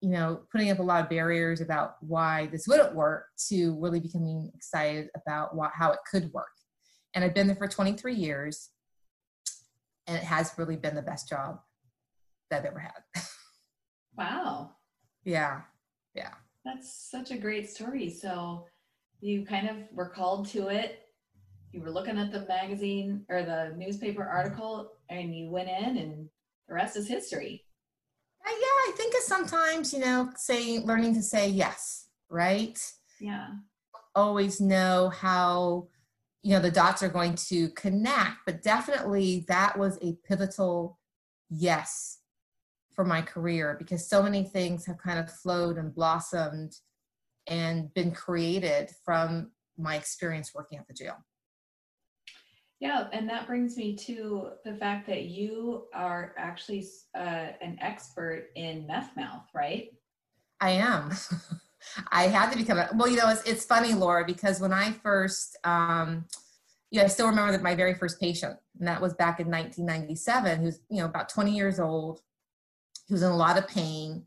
you 0.00 0.10
know, 0.10 0.40
putting 0.52 0.70
up 0.70 0.78
a 0.78 0.82
lot 0.82 1.02
of 1.02 1.10
barriers 1.10 1.60
about 1.60 1.96
why 2.00 2.46
this 2.46 2.66
wouldn't 2.68 2.94
work 2.94 3.26
to 3.48 3.78
really 3.80 4.00
becoming 4.00 4.50
excited 4.54 5.08
about 5.14 5.54
what, 5.54 5.72
how 5.74 5.92
it 5.92 5.98
could 6.10 6.32
work. 6.32 6.46
And 7.14 7.24
I've 7.24 7.34
been 7.34 7.48
there 7.48 7.56
for 7.56 7.66
23 7.66 8.14
years, 8.14 8.70
and 10.06 10.16
it 10.16 10.22
has 10.22 10.52
really 10.56 10.76
been 10.76 10.94
the 10.94 11.02
best 11.02 11.28
job 11.28 11.60
that 12.50 12.60
I've 12.60 12.66
ever 12.66 12.78
had. 12.80 13.02
wow. 14.16 14.72
Yeah. 15.24 15.62
Yeah. 16.14 16.34
That's 16.64 17.08
such 17.10 17.30
a 17.30 17.38
great 17.38 17.70
story. 17.70 18.10
So 18.10 18.66
you 19.20 19.44
kind 19.44 19.68
of 19.68 19.76
were 19.92 20.08
called 20.08 20.48
to 20.48 20.68
it 20.68 21.06
you 21.72 21.80
were 21.80 21.90
looking 21.90 22.18
at 22.18 22.32
the 22.32 22.46
magazine 22.46 23.24
or 23.28 23.42
the 23.42 23.72
newspaper 23.76 24.24
article 24.24 24.92
and 25.08 25.34
you 25.34 25.50
went 25.50 25.68
in 25.68 25.96
and 25.98 26.28
the 26.68 26.74
rest 26.74 26.96
is 26.96 27.06
history. 27.06 27.64
Uh, 28.44 28.50
yeah, 28.50 28.92
I 28.92 28.92
think 28.96 29.14
it's 29.14 29.26
sometimes, 29.26 29.92
you 29.92 30.00
know, 30.00 30.30
saying, 30.36 30.86
learning 30.86 31.14
to 31.14 31.22
say 31.22 31.48
yes, 31.48 32.08
right? 32.28 32.78
Yeah. 33.20 33.48
Always 34.14 34.60
know 34.60 35.10
how, 35.10 35.88
you 36.42 36.52
know, 36.52 36.60
the 36.60 36.70
dots 36.70 37.02
are 37.02 37.08
going 37.08 37.34
to 37.36 37.68
connect, 37.70 38.38
but 38.46 38.62
definitely 38.62 39.44
that 39.48 39.78
was 39.78 39.98
a 40.02 40.16
pivotal 40.26 40.98
yes 41.50 42.18
for 43.00 43.06
my 43.06 43.22
career 43.22 43.76
because 43.78 44.06
so 44.06 44.22
many 44.22 44.44
things 44.44 44.84
have 44.84 44.98
kind 44.98 45.18
of 45.18 45.32
flowed 45.32 45.78
and 45.78 45.94
blossomed 45.94 46.76
and 47.46 47.94
been 47.94 48.12
created 48.12 48.90
from 49.06 49.50
my 49.78 49.96
experience 49.96 50.52
working 50.54 50.76
at 50.76 50.86
the 50.86 50.92
jail. 50.92 51.16
Yeah, 52.78 53.08
and 53.14 53.26
that 53.30 53.46
brings 53.46 53.78
me 53.78 53.96
to 53.96 54.50
the 54.66 54.74
fact 54.74 55.06
that 55.06 55.22
you 55.22 55.84
are 55.94 56.34
actually 56.36 56.86
uh, 57.16 57.52
an 57.62 57.78
expert 57.80 58.50
in 58.54 58.86
meth 58.86 59.16
mouth, 59.16 59.46
right? 59.54 59.88
I 60.60 60.72
am. 60.72 61.10
I 62.12 62.24
had 62.24 62.50
to 62.50 62.58
become 62.58 62.76
a, 62.76 62.90
well, 62.94 63.08
you 63.08 63.16
know, 63.16 63.30
it's, 63.30 63.42
it's 63.44 63.64
funny, 63.64 63.94
Laura, 63.94 64.26
because 64.26 64.60
when 64.60 64.74
I 64.74 64.92
first, 64.92 65.56
um, 65.64 66.26
yeah, 66.90 67.04
I 67.04 67.06
still 67.06 67.28
remember 67.28 67.52
that 67.52 67.62
my 67.62 67.74
very 67.74 67.94
first 67.94 68.20
patient, 68.20 68.58
and 68.78 68.86
that 68.86 69.00
was 69.00 69.14
back 69.14 69.40
in 69.40 69.46
1997, 69.46 70.60
who's, 70.60 70.80
you 70.90 70.98
know, 70.98 71.06
about 71.06 71.30
20 71.30 71.56
years 71.56 71.80
old. 71.80 72.20
He 73.10 73.14
was 73.14 73.24
in 73.24 73.32
a 73.32 73.36
lot 73.36 73.58
of 73.58 73.66
pain. 73.66 74.22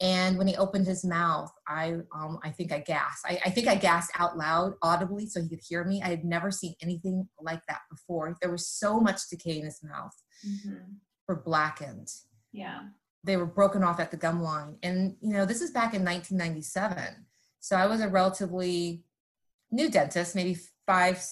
And 0.00 0.36
when 0.36 0.48
he 0.48 0.56
opened 0.56 0.84
his 0.86 1.04
mouth, 1.04 1.52
I 1.68 1.98
um, 2.12 2.40
I 2.42 2.50
think 2.50 2.72
I 2.72 2.80
gasped. 2.80 3.24
I, 3.24 3.38
I, 3.46 3.50
think 3.50 3.68
I 3.68 3.76
gasped 3.76 4.18
out 4.18 4.36
loud, 4.36 4.72
audibly, 4.82 5.26
so 5.26 5.40
he 5.40 5.48
could 5.48 5.60
hear 5.62 5.84
me. 5.84 6.02
I 6.02 6.08
had 6.08 6.24
never 6.24 6.50
seen 6.50 6.74
anything 6.82 7.28
like 7.40 7.60
that 7.68 7.82
before. 7.88 8.36
There 8.40 8.50
was 8.50 8.66
so 8.66 8.98
much 8.98 9.28
decay 9.30 9.58
in 9.58 9.64
his 9.64 9.80
mouth, 9.84 10.12
mm-hmm. 10.44 10.94
were 11.28 11.40
blackened. 11.40 12.08
Yeah, 12.50 12.80
they 13.22 13.36
were 13.36 13.46
broken 13.46 13.84
off 13.84 14.00
at 14.00 14.10
the 14.10 14.16
gum 14.16 14.42
line, 14.42 14.76
and 14.82 15.14
you 15.20 15.34
know 15.34 15.46
this 15.46 15.60
is 15.60 15.70
back 15.70 15.94
in 15.94 16.04
1997. 16.04 17.26
So 17.60 17.76
I 17.76 17.86
was 17.86 18.00
a 18.00 18.08
relatively 18.08 19.04
new 19.70 19.88
dentist, 19.88 20.34
maybe 20.34 20.58
five 20.84 21.22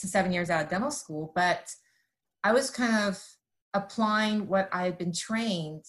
to 0.00 0.06
seven 0.06 0.32
years 0.32 0.50
out 0.50 0.64
of 0.64 0.68
dental 0.68 0.90
school, 0.90 1.32
but 1.34 1.70
I 2.44 2.52
was 2.52 2.70
kind 2.70 3.08
of 3.08 3.24
applying 3.72 4.48
what 4.48 4.68
I 4.72 4.84
had 4.84 4.98
been 4.98 5.12
trained 5.12 5.84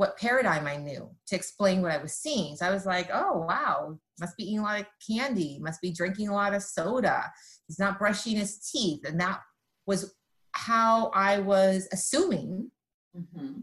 what 0.00 0.16
paradigm 0.16 0.66
I 0.66 0.78
knew 0.78 1.10
to 1.26 1.36
explain 1.36 1.82
what 1.82 1.92
I 1.92 1.98
was 1.98 2.14
seeing. 2.14 2.56
So 2.56 2.64
I 2.64 2.70
was 2.70 2.86
like, 2.86 3.10
oh, 3.12 3.44
wow, 3.46 3.98
must 4.18 4.34
be 4.34 4.44
eating 4.44 4.60
a 4.60 4.62
lot 4.62 4.80
of 4.80 4.86
candy, 5.06 5.58
must 5.60 5.82
be 5.82 5.92
drinking 5.92 6.28
a 6.28 6.34
lot 6.34 6.54
of 6.54 6.62
soda. 6.62 7.30
He's 7.66 7.78
not 7.78 7.98
brushing 7.98 8.34
his 8.34 8.60
teeth. 8.60 9.06
And 9.06 9.20
that 9.20 9.40
was 9.84 10.14
how 10.52 11.10
I 11.12 11.40
was 11.40 11.86
assuming 11.92 12.70
mm-hmm. 13.14 13.60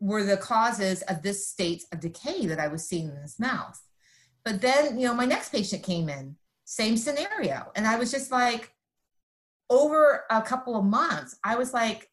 were 0.00 0.22
the 0.22 0.36
causes 0.36 1.00
of 1.08 1.22
this 1.22 1.48
state 1.48 1.84
of 1.94 2.00
decay 2.00 2.44
that 2.44 2.60
I 2.60 2.68
was 2.68 2.86
seeing 2.86 3.08
in 3.08 3.22
his 3.22 3.40
mouth. 3.40 3.80
But 4.44 4.60
then, 4.60 5.00
you 5.00 5.06
know, 5.06 5.14
my 5.14 5.24
next 5.24 5.48
patient 5.48 5.82
came 5.82 6.10
in, 6.10 6.36
same 6.66 6.98
scenario. 6.98 7.72
And 7.74 7.86
I 7.86 7.96
was 7.96 8.10
just 8.10 8.30
like, 8.30 8.70
over 9.70 10.24
a 10.28 10.42
couple 10.42 10.76
of 10.76 10.84
months, 10.84 11.38
I 11.42 11.56
was 11.56 11.72
like, 11.72 12.10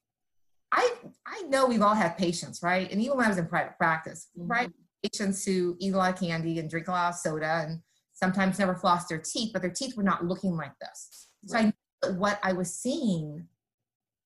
I 0.71 0.93
I 1.25 1.41
know 1.43 1.65
we've 1.65 1.81
all 1.81 1.95
had 1.95 2.17
patients, 2.17 2.61
right? 2.63 2.89
And 2.91 3.01
even 3.01 3.17
when 3.17 3.25
I 3.25 3.29
was 3.29 3.37
in 3.37 3.47
private 3.47 3.77
practice, 3.77 4.27
mm-hmm. 4.37 4.49
right? 4.49 4.71
Patients 5.03 5.43
who 5.45 5.75
eat 5.79 5.93
a 5.93 5.97
lot 5.97 6.13
of 6.13 6.19
candy 6.19 6.59
and 6.59 6.69
drink 6.69 6.87
a 6.87 6.91
lot 6.91 7.09
of 7.09 7.15
soda 7.15 7.65
and 7.67 7.79
sometimes 8.13 8.59
never 8.59 8.75
floss 8.75 9.07
their 9.07 9.17
teeth, 9.17 9.51
but 9.51 9.61
their 9.61 9.71
teeth 9.71 9.97
were 9.97 10.03
not 10.03 10.25
looking 10.25 10.55
like 10.55 10.77
this. 10.79 11.27
Right. 11.43 11.51
So 11.51 11.57
I 11.57 11.63
knew 11.63 11.73
that 12.03 12.19
what 12.19 12.39
I 12.43 12.53
was 12.53 12.73
seeing 12.73 13.47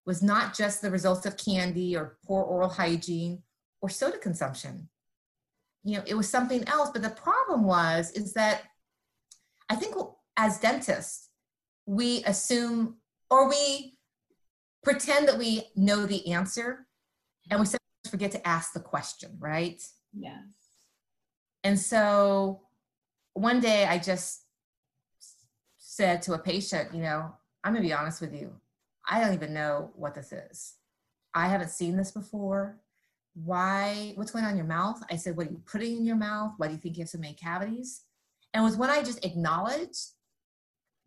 was 0.05 0.21
not 0.21 0.53
just 0.53 0.81
the 0.81 0.91
results 0.91 1.25
of 1.25 1.37
candy 1.37 1.95
or 1.95 2.17
poor 2.25 2.43
oral 2.43 2.69
hygiene 2.69 3.41
or 3.81 3.89
soda 3.89 4.17
consumption. 4.17 4.89
You 5.83 5.97
know, 5.97 6.03
it 6.05 6.15
was 6.15 6.29
something 6.29 6.67
else. 6.67 6.89
But 6.91 7.01
the 7.01 7.09
problem 7.09 7.63
was 7.63 8.11
is 8.11 8.33
that 8.33 8.63
I 9.69 9.75
think 9.75 9.95
as 10.37 10.59
dentists, 10.59 11.29
we 11.85 12.23
assume 12.25 12.97
or 13.29 13.49
we 13.49 13.94
pretend 14.85 15.27
that 15.27 15.37
we 15.37 15.63
know 15.75 16.05
the 16.05 16.31
answer 16.31 16.85
and 17.49 17.59
we 17.59 17.65
sometimes 17.65 17.81
forget 18.09 18.31
to 18.31 18.47
ask 18.47 18.71
the 18.71 18.79
question, 18.79 19.35
right? 19.39 19.81
Yes. 20.13 20.43
And 21.63 21.77
so 21.77 22.61
one 23.33 23.59
day 23.59 23.85
I 23.85 23.97
just 23.97 24.43
said 25.77 26.21
to 26.23 26.33
a 26.33 26.39
patient, 26.39 26.93
you 26.93 27.01
know, 27.01 27.33
I'm 27.63 27.73
going 27.73 27.83
to 27.83 27.89
be 27.89 27.93
honest 27.93 28.21
with 28.21 28.33
you. 28.33 28.53
I 29.09 29.19
don't 29.19 29.33
even 29.33 29.53
know 29.53 29.91
what 29.95 30.15
this 30.15 30.31
is. 30.31 30.75
I 31.33 31.47
haven't 31.47 31.71
seen 31.71 31.97
this 31.97 32.11
before. 32.11 32.77
Why? 33.33 34.13
What's 34.15 34.31
going 34.31 34.45
on 34.45 34.51
in 34.51 34.57
your 34.57 34.65
mouth? 34.65 35.03
I 35.11 35.17
said, 35.17 35.35
What 35.35 35.47
are 35.47 35.51
you 35.51 35.61
putting 35.65 35.97
in 35.97 36.05
your 36.05 36.15
mouth? 36.15 36.53
Why 36.57 36.67
do 36.67 36.73
you 36.73 36.79
think 36.79 36.95
you 36.95 37.03
have 37.03 37.09
so 37.09 37.17
many 37.17 37.33
cavities? 37.33 38.03
And 38.53 38.61
it 38.61 38.65
was 38.65 38.77
when 38.77 38.89
I 38.89 39.03
just 39.03 39.25
acknowledged 39.25 40.11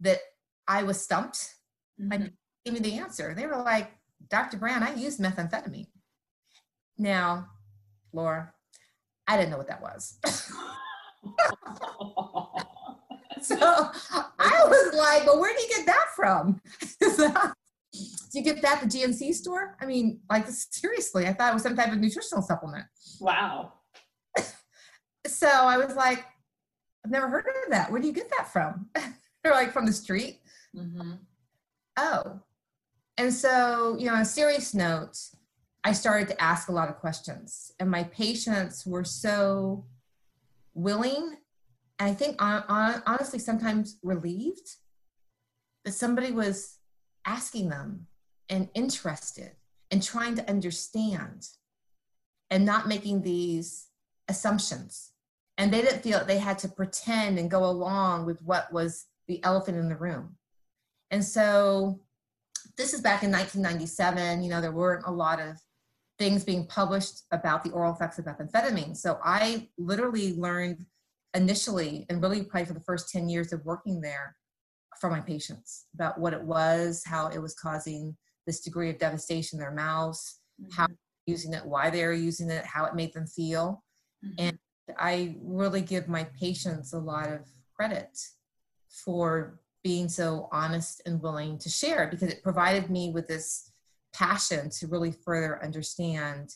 that 0.00 0.18
I 0.66 0.82
was 0.82 1.00
stumped. 1.00 1.54
Mm-hmm 2.00 2.26
give 2.64 2.74
me 2.74 2.80
the 2.80 2.98
answer. 2.98 3.34
They 3.34 3.46
were 3.46 3.56
like, 3.56 3.90
Dr. 4.30 4.56
Brown, 4.56 4.82
I 4.82 4.94
used 4.94 5.20
methamphetamine. 5.20 5.86
Now, 6.98 7.48
Laura, 8.12 8.52
I 9.26 9.36
didn't 9.36 9.50
know 9.50 9.58
what 9.58 9.68
that 9.68 9.82
was. 9.82 10.18
so 13.42 13.56
I 13.56 14.64
was 14.64 14.94
like, 14.94 15.26
well, 15.26 15.40
where 15.40 15.54
do 15.54 15.62
you 15.62 15.68
get 15.68 15.86
that 15.86 16.06
from? 16.16 16.60
do 17.90 18.38
you 18.38 18.42
get 18.42 18.60
that 18.62 18.82
at 18.82 18.90
the 18.90 18.98
GNC 18.98 19.34
store? 19.34 19.76
I 19.80 19.86
mean, 19.86 20.20
like, 20.28 20.46
seriously, 20.48 21.26
I 21.26 21.32
thought 21.32 21.50
it 21.50 21.54
was 21.54 21.62
some 21.62 21.76
type 21.76 21.92
of 21.92 21.98
nutritional 21.98 22.42
supplement. 22.42 22.84
Wow. 23.20 23.72
so 25.26 25.48
I 25.48 25.76
was 25.78 25.94
like, 25.94 26.24
I've 27.04 27.10
never 27.10 27.28
heard 27.28 27.46
of 27.46 27.70
that. 27.70 27.90
Where 27.90 28.00
do 28.00 28.06
you 28.06 28.12
get 28.12 28.30
that 28.36 28.52
from? 28.52 28.88
They're 29.42 29.52
like, 29.52 29.72
from 29.72 29.86
the 29.86 29.92
street. 29.92 30.40
Mm-hmm. 30.76 31.12
Oh, 31.96 32.40
and 33.18 33.34
so, 33.34 33.96
you 33.98 34.06
know, 34.06 34.14
on 34.14 34.22
a 34.22 34.24
serious 34.24 34.72
note, 34.72 35.18
I 35.84 35.92
started 35.92 36.28
to 36.28 36.42
ask 36.42 36.68
a 36.68 36.72
lot 36.72 36.88
of 36.88 36.98
questions, 36.98 37.72
and 37.78 37.90
my 37.90 38.04
patients 38.04 38.86
were 38.86 39.04
so 39.04 39.84
willing, 40.74 41.36
and 41.98 42.10
I 42.10 42.14
think 42.14 42.40
on, 42.40 42.62
on, 42.68 43.02
honestly, 43.06 43.40
sometimes 43.40 43.98
relieved 44.02 44.76
that 45.84 45.92
somebody 45.92 46.30
was 46.30 46.78
asking 47.26 47.68
them 47.68 48.06
and 48.48 48.68
interested 48.74 49.52
and 49.90 50.02
trying 50.02 50.36
to 50.36 50.48
understand 50.48 51.48
and 52.50 52.64
not 52.64 52.88
making 52.88 53.22
these 53.22 53.88
assumptions. 54.28 55.10
And 55.56 55.72
they 55.72 55.82
didn't 55.82 56.02
feel 56.02 56.24
they 56.24 56.38
had 56.38 56.58
to 56.60 56.68
pretend 56.68 57.38
and 57.38 57.50
go 57.50 57.64
along 57.64 58.26
with 58.26 58.40
what 58.42 58.72
was 58.72 59.06
the 59.26 59.42
elephant 59.44 59.76
in 59.76 59.88
the 59.88 59.96
room. 59.96 60.36
And 61.10 61.24
so 61.24 62.00
this 62.76 62.94
is 62.94 63.00
back 63.00 63.22
in 63.22 63.30
1997. 63.30 64.42
You 64.42 64.50
know, 64.50 64.60
there 64.60 64.72
weren't 64.72 65.06
a 65.06 65.10
lot 65.10 65.40
of 65.40 65.56
things 66.18 66.44
being 66.44 66.66
published 66.66 67.22
about 67.32 67.62
the 67.62 67.70
oral 67.70 67.92
effects 67.92 68.18
of 68.18 68.24
methamphetamine. 68.24 68.96
So 68.96 69.18
I 69.24 69.68
literally 69.78 70.34
learned 70.34 70.84
initially, 71.34 72.06
and 72.08 72.20
really 72.22 72.42
probably 72.42 72.66
for 72.66 72.74
the 72.74 72.80
first 72.80 73.10
10 73.10 73.28
years 73.28 73.52
of 73.52 73.64
working 73.64 74.00
there, 74.00 74.36
from 75.00 75.12
my 75.12 75.20
patients 75.20 75.86
about 75.94 76.18
what 76.18 76.32
it 76.32 76.42
was, 76.42 77.02
how 77.06 77.28
it 77.28 77.38
was 77.38 77.54
causing 77.54 78.16
this 78.46 78.60
degree 78.60 78.90
of 78.90 78.98
devastation 78.98 79.58
in 79.58 79.60
their 79.60 79.74
mouths, 79.74 80.40
mm-hmm. 80.60 80.70
how 80.74 80.88
using 81.26 81.52
it, 81.52 81.64
why 81.64 81.90
they 81.90 82.04
were 82.04 82.12
using 82.12 82.50
it, 82.50 82.64
how 82.64 82.84
it 82.84 82.94
made 82.94 83.12
them 83.12 83.26
feel. 83.26 83.84
Mm-hmm. 84.24 84.34
And 84.38 84.58
I 84.98 85.36
really 85.42 85.82
give 85.82 86.08
my 86.08 86.24
patients 86.40 86.92
a 86.92 86.98
lot 86.98 87.30
of 87.30 87.40
credit 87.76 88.18
for 89.04 89.60
being 89.84 90.08
so 90.08 90.48
honest 90.52 91.02
and 91.06 91.22
willing 91.22 91.58
to 91.58 91.68
share 91.68 92.08
because 92.08 92.28
it 92.32 92.42
provided 92.42 92.90
me 92.90 93.10
with 93.10 93.28
this 93.28 93.70
passion 94.12 94.70
to 94.70 94.86
really 94.86 95.12
further 95.12 95.62
understand 95.62 96.54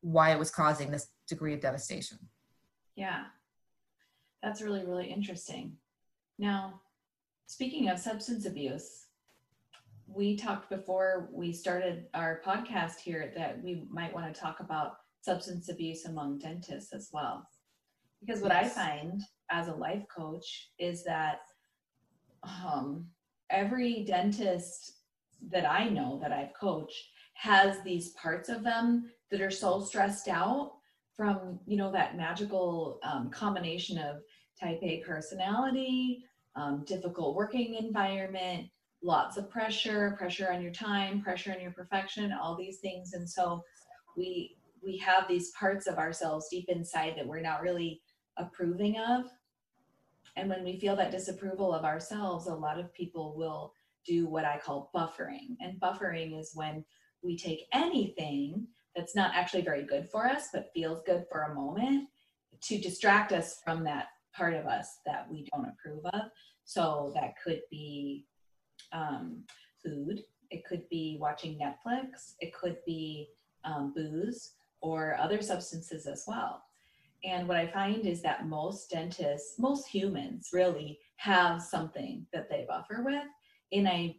why 0.00 0.32
it 0.32 0.38
was 0.38 0.50
causing 0.50 0.90
this 0.90 1.08
degree 1.28 1.54
of 1.54 1.60
devastation. 1.60 2.18
Yeah, 2.96 3.24
that's 4.42 4.60
really, 4.60 4.84
really 4.84 5.06
interesting. 5.06 5.76
Now, 6.38 6.80
speaking 7.46 7.88
of 7.88 7.98
substance 7.98 8.46
abuse, 8.46 9.06
we 10.06 10.36
talked 10.36 10.68
before 10.68 11.30
we 11.32 11.52
started 11.52 12.04
our 12.12 12.42
podcast 12.46 12.98
here 13.02 13.32
that 13.36 13.62
we 13.62 13.86
might 13.90 14.14
want 14.14 14.32
to 14.32 14.38
talk 14.38 14.60
about 14.60 14.96
substance 15.22 15.70
abuse 15.70 16.04
among 16.04 16.38
dentists 16.38 16.92
as 16.92 17.08
well. 17.12 17.48
Because 18.20 18.42
what 18.42 18.52
yes. 18.52 18.76
I 18.76 18.80
find 18.80 19.22
as 19.50 19.68
a 19.68 19.74
life 19.74 20.04
coach 20.14 20.70
is 20.78 21.04
that 21.04 21.40
um, 22.64 23.06
every 23.50 24.04
dentist 24.04 24.92
that 25.50 25.68
I 25.68 25.88
know 25.88 26.18
that 26.22 26.32
I've 26.32 26.54
coached 26.58 27.08
has 27.34 27.80
these 27.82 28.10
parts 28.10 28.48
of 28.48 28.62
them 28.62 29.10
that 29.30 29.40
are 29.40 29.50
so 29.50 29.80
stressed 29.82 30.28
out 30.28 30.72
from 31.16 31.58
you 31.66 31.76
know 31.76 31.92
that 31.92 32.16
magical 32.16 32.98
um, 33.02 33.30
combination 33.30 33.98
of 33.98 34.16
type 34.60 34.78
A 34.82 35.02
personality, 35.06 36.24
um, 36.56 36.84
difficult 36.86 37.34
working 37.34 37.74
environment, 37.74 38.68
lots 39.02 39.36
of 39.36 39.50
pressure, 39.50 40.14
pressure 40.18 40.50
on 40.52 40.62
your 40.62 40.72
time, 40.72 41.20
pressure 41.20 41.52
on 41.52 41.60
your 41.60 41.72
perfection, 41.72 42.32
all 42.32 42.56
these 42.56 42.78
things. 42.78 43.12
And 43.12 43.28
so 43.28 43.62
we 44.16 44.56
we 44.82 44.98
have 44.98 45.26
these 45.28 45.50
parts 45.52 45.86
of 45.86 45.98
ourselves 45.98 46.48
deep 46.50 46.66
inside 46.68 47.14
that 47.16 47.26
we're 47.26 47.40
not 47.40 47.62
really 47.62 48.02
approving 48.36 48.98
of. 48.98 49.26
And 50.36 50.48
when 50.48 50.64
we 50.64 50.78
feel 50.78 50.96
that 50.96 51.12
disapproval 51.12 51.72
of 51.72 51.84
ourselves, 51.84 52.46
a 52.46 52.54
lot 52.54 52.78
of 52.78 52.92
people 52.92 53.34
will 53.36 53.72
do 54.06 54.26
what 54.26 54.44
I 54.44 54.58
call 54.58 54.90
buffering. 54.94 55.56
And 55.60 55.80
buffering 55.80 56.38
is 56.38 56.52
when 56.54 56.84
we 57.22 57.36
take 57.36 57.66
anything 57.72 58.66
that's 58.94 59.16
not 59.16 59.34
actually 59.34 59.62
very 59.62 59.84
good 59.84 60.08
for 60.08 60.26
us, 60.26 60.48
but 60.52 60.70
feels 60.74 61.02
good 61.06 61.24
for 61.30 61.42
a 61.42 61.54
moment 61.54 62.08
to 62.62 62.78
distract 62.78 63.32
us 63.32 63.60
from 63.64 63.84
that 63.84 64.06
part 64.34 64.54
of 64.54 64.66
us 64.66 64.98
that 65.06 65.26
we 65.30 65.48
don't 65.52 65.66
approve 65.66 66.04
of. 66.06 66.22
So 66.64 67.12
that 67.14 67.34
could 67.42 67.62
be 67.70 68.26
um, 68.92 69.44
food, 69.82 70.22
it 70.50 70.64
could 70.64 70.88
be 70.88 71.18
watching 71.20 71.58
Netflix, 71.58 72.34
it 72.40 72.54
could 72.54 72.78
be 72.86 73.28
um, 73.64 73.92
booze 73.94 74.52
or 74.80 75.16
other 75.18 75.40
substances 75.42 76.06
as 76.06 76.24
well. 76.26 76.63
And 77.24 77.48
what 77.48 77.56
I 77.56 77.66
find 77.66 78.06
is 78.06 78.20
that 78.22 78.46
most 78.46 78.90
dentists, 78.90 79.58
most 79.58 79.86
humans 79.86 80.50
really 80.52 80.98
have 81.16 81.62
something 81.62 82.26
that 82.32 82.50
they 82.50 82.66
buffer 82.68 83.02
with. 83.04 83.24
And 83.72 83.88
I 83.88 84.16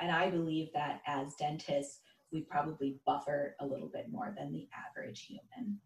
and 0.00 0.12
I 0.12 0.30
believe 0.30 0.68
that 0.74 1.00
as 1.06 1.34
dentists, 1.34 2.00
we 2.32 2.42
probably 2.42 3.00
buffer 3.04 3.56
a 3.60 3.66
little 3.66 3.88
bit 3.88 4.10
more 4.10 4.34
than 4.36 4.52
the 4.52 4.68
average 4.72 5.26
human. 5.26 5.80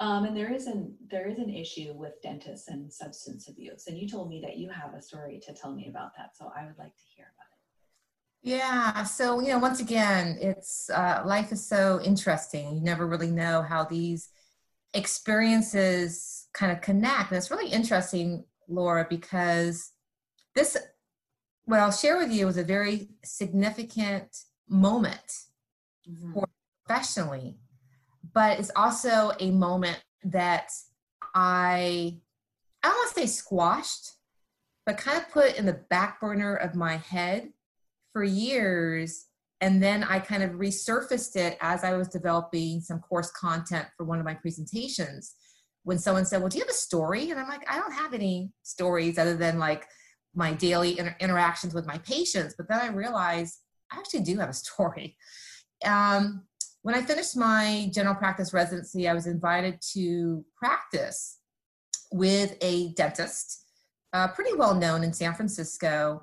Um, 0.00 0.24
and 0.24 0.36
there 0.36 0.52
is 0.52 0.66
an 0.66 0.94
there 1.10 1.26
is 1.26 1.38
an 1.38 1.50
issue 1.50 1.92
with 1.94 2.20
dentists 2.22 2.68
and 2.68 2.92
substance 2.92 3.48
abuse. 3.48 3.86
And 3.86 3.98
you 3.98 4.08
told 4.08 4.28
me 4.28 4.40
that 4.42 4.56
you 4.56 4.68
have 4.68 4.94
a 4.94 5.00
story 5.00 5.40
to 5.46 5.54
tell 5.54 5.72
me 5.72 5.88
about 5.88 6.10
that. 6.16 6.36
So 6.36 6.50
I 6.54 6.66
would 6.66 6.78
like 6.78 6.94
to 6.94 7.02
hear 7.14 7.26
about 7.34 7.46
it. 7.52 8.50
Yeah. 8.50 9.04
So 9.04 9.40
you 9.40 9.48
know, 9.48 9.58
once 9.58 9.80
again, 9.80 10.36
it's 10.40 10.90
uh, 10.90 11.22
life 11.24 11.52
is 11.52 11.66
so 11.66 12.00
interesting. 12.02 12.74
You 12.74 12.82
never 12.82 13.06
really 13.06 13.30
know 13.30 13.62
how 13.62 13.84
these 13.84 14.28
experiences 14.96 16.48
kind 16.52 16.72
of 16.72 16.80
connect. 16.80 17.30
And 17.30 17.38
it's 17.38 17.50
really 17.50 17.70
interesting, 17.70 18.44
Laura, 18.68 19.06
because 19.08 19.92
this 20.54 20.76
what 21.64 21.80
I'll 21.80 21.92
share 21.92 22.16
with 22.18 22.32
you 22.32 22.46
is 22.48 22.56
a 22.56 22.64
very 22.64 23.08
significant 23.24 24.36
moment 24.68 25.32
mm-hmm. 26.08 26.32
for 26.32 26.48
professionally 26.84 27.58
but 28.36 28.58
it's 28.58 28.70
also 28.76 29.32
a 29.40 29.50
moment 29.50 29.98
that 30.24 30.70
I 31.34 32.18
I 32.82 32.88
don't 32.88 32.96
want 32.96 33.14
to 33.14 33.20
say 33.20 33.26
squashed, 33.26 34.10
but 34.84 34.98
kind 34.98 35.16
of 35.16 35.30
put 35.30 35.56
in 35.56 35.64
the 35.64 35.80
back 35.88 36.20
burner 36.20 36.54
of 36.54 36.74
my 36.74 36.98
head 36.98 37.48
for 38.12 38.22
years. 38.22 39.24
And 39.60 39.82
then 39.82 40.04
I 40.04 40.18
kind 40.18 40.42
of 40.42 40.52
resurfaced 40.52 41.36
it 41.36 41.56
as 41.60 41.82
I 41.82 41.94
was 41.94 42.08
developing 42.08 42.80
some 42.80 43.00
course 43.00 43.30
content 43.30 43.86
for 43.96 44.04
one 44.04 44.18
of 44.18 44.24
my 44.24 44.34
presentations. 44.34 45.34
When 45.84 45.98
someone 45.98 46.26
said, 46.26 46.40
Well, 46.40 46.48
do 46.48 46.58
you 46.58 46.64
have 46.64 46.70
a 46.70 46.74
story? 46.74 47.30
And 47.30 47.40
I'm 47.40 47.48
like, 47.48 47.68
I 47.70 47.78
don't 47.78 47.92
have 47.92 48.12
any 48.12 48.50
stories 48.62 49.18
other 49.18 49.36
than 49.36 49.58
like 49.58 49.86
my 50.34 50.52
daily 50.52 50.98
inter- 50.98 51.16
interactions 51.20 51.74
with 51.74 51.86
my 51.86 51.98
patients. 51.98 52.54
But 52.56 52.68
then 52.68 52.80
I 52.80 52.88
realized 52.88 53.56
I 53.90 53.98
actually 53.98 54.20
do 54.20 54.36
have 54.38 54.50
a 54.50 54.52
story. 54.64 55.16
Um, 55.84 56.44
when 56.82 56.94
I 56.94 57.02
finished 57.02 57.36
my 57.36 57.90
general 57.92 58.14
practice 58.14 58.52
residency, 58.52 59.08
I 59.08 59.14
was 59.14 59.26
invited 59.26 59.80
to 59.94 60.44
practice 60.56 61.38
with 62.12 62.56
a 62.60 62.92
dentist, 62.92 63.64
uh, 64.12 64.28
pretty 64.28 64.54
well 64.54 64.74
known 64.74 65.02
in 65.02 65.12
San 65.12 65.34
Francisco. 65.34 66.22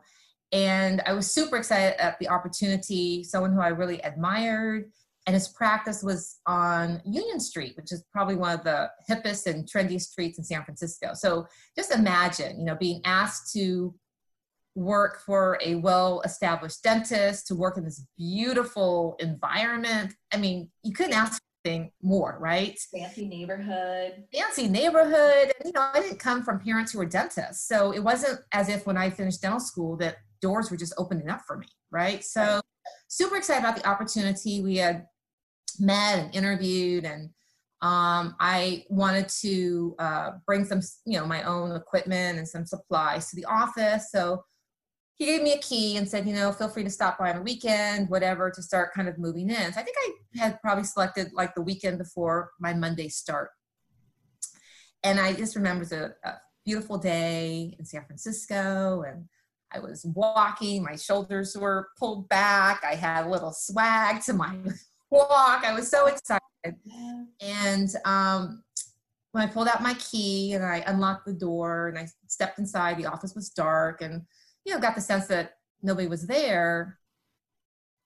And 0.54 1.02
I 1.08 1.14
was 1.14 1.34
super 1.34 1.58
excited 1.58 2.00
at 2.00 2.20
the 2.20 2.30
opportunity, 2.30 3.24
someone 3.24 3.52
who 3.52 3.60
I 3.60 3.70
really 3.70 4.00
admired. 4.02 4.92
And 5.26 5.34
his 5.34 5.48
practice 5.48 6.04
was 6.04 6.40
on 6.46 7.02
Union 7.06 7.40
Street, 7.40 7.76
which 7.76 7.92
is 7.92 8.04
probably 8.12 8.36
one 8.36 8.54
of 8.54 8.64
the 8.64 8.92
hippest 9.10 9.48
and 9.48 9.66
trendiest 9.66 10.12
streets 10.12 10.38
in 10.38 10.44
San 10.44 10.64
Francisco. 10.64 11.14
So 11.14 11.48
just 11.76 11.92
imagine, 11.94 12.60
you 12.60 12.66
know, 12.66 12.76
being 12.76 13.02
asked 13.04 13.52
to 13.54 13.96
work 14.76 15.22
for 15.26 15.58
a 15.64 15.76
well 15.76 16.22
established 16.22 16.84
dentist, 16.84 17.48
to 17.48 17.56
work 17.56 17.78
in 17.78 17.86
this 17.86 18.06
beautiful 18.18 19.16
environment. 19.20 20.14
I 20.32 20.38
mean, 20.38 20.70
you 20.84 20.94
couldn't 20.94 21.14
ask 21.14 21.42
anything 21.66 21.92
more, 22.02 22.38
right? 22.40 22.80
Fancy 22.92 23.26
neighborhood. 23.26 24.24
Fancy 24.34 24.68
neighborhood. 24.68 25.54
And, 25.60 25.66
you 25.66 25.72
know, 25.74 25.90
I 25.94 26.02
didn't 26.02 26.20
come 26.20 26.44
from 26.44 26.60
parents 26.60 26.92
who 26.92 27.00
were 27.00 27.06
dentists. 27.06 27.68
So 27.68 27.92
it 27.92 28.04
wasn't 28.04 28.40
as 28.52 28.70
if 28.70 28.86
when 28.86 28.98
I 28.98 29.10
finished 29.10 29.42
dental 29.42 29.60
school 29.60 29.98
that 29.98 30.18
doors 30.42 30.70
were 30.70 30.78
just 30.78 30.94
opening 30.98 31.30
up 31.30 31.42
for 31.48 31.58
me, 31.58 31.68
right? 31.92 32.24
So 32.24 32.62
super 33.08 33.38
excited 33.38 33.62
about 33.62 33.78
the 33.78 33.88
opportunity. 33.88 34.62
We 34.62 34.78
had 34.78 35.08
met 35.80 36.20
and 36.20 36.36
interviewed 36.36 37.06
and 37.06 37.30
um, 37.82 38.36
I 38.40 38.86
wanted 38.90 39.28
to 39.42 39.96
uh, 40.00 40.32
bring 40.46 40.64
some, 40.64 40.80
you 41.06 41.20
know, 41.20 41.26
my 41.26 41.44
own 41.44 41.76
equipment 41.76 42.38
and 42.38 42.48
some 42.48 42.66
supplies 42.66 43.30
to 43.30 43.36
the 43.36 43.44
office. 43.46 44.10
So 44.10 44.46
he 45.16 45.26
gave 45.26 45.44
me 45.44 45.54
a 45.54 45.60
key 45.60 45.98
and 45.98 46.10
said, 46.10 46.28
you 46.28 46.34
know, 46.34 46.52
feel 46.52 46.70
free 46.70 46.84
to 46.84 46.90
stop 46.90 47.20
by 47.20 47.32
on 47.32 47.38
a 47.38 47.42
weekend, 47.42 48.10
whatever, 48.10 48.50
to 48.50 48.62
start 48.62 48.94
kind 48.94 49.08
of 49.08 49.18
moving 49.18 49.50
in. 49.50 49.74
So 49.74 49.80
I 49.80 49.84
think 49.84 49.98
I 50.00 50.40
had 50.40 50.62
probably 50.62 50.84
selected 50.84 51.32
like 51.34 51.54
the 51.54 51.62
weekend 51.62 52.00
before 52.00 52.52
my 52.60 52.74
Monday 52.74 53.10
start. 53.10 53.50
And 55.04 55.20
I 55.20 55.34
just 55.34 55.56
remember 55.56 56.18
a 56.24 56.34
beautiful 56.66 56.98
day 56.98 57.76
in 57.78 57.86
San 57.86 58.06
Francisco 58.06 59.04
and 59.08 59.26
I 59.72 59.80
was 59.80 60.06
walking, 60.06 60.84
my 60.84 60.96
shoulders 60.96 61.58
were 61.58 61.90
pulled 61.98 62.30
back. 62.30 62.84
I 62.84 62.96
had 62.96 63.26
a 63.26 63.30
little 63.30 63.52
swag 63.52 64.22
to 64.24 64.34
my 64.34 64.56
walk. 65.10 65.64
I 65.66 65.74
was 65.74 65.90
so 65.90 66.08
excited. 66.08 66.42
And 67.42 67.90
um, 68.06 68.64
when 69.32 69.44
I 69.44 69.52
pulled 69.52 69.68
out 69.68 69.82
my 69.82 69.96
key 69.96 70.54
and 70.54 70.64
I 70.64 70.84
unlocked 70.88 71.26
the 71.26 71.34
door 71.34 71.88
and 71.88 71.98
I 71.98 72.08
stepped 72.28 72.60
inside, 72.60 72.98
the 72.98 73.08
office 73.08 73.36
was 73.36 73.50
dark 73.50 74.02
and 74.02 74.22
you 74.66 74.74
know, 74.74 74.80
got 74.80 74.96
the 74.96 75.02
sense 75.02 75.28
that 75.28 75.56
nobody 75.82 76.08
was 76.08 76.28
there. 76.28 77.00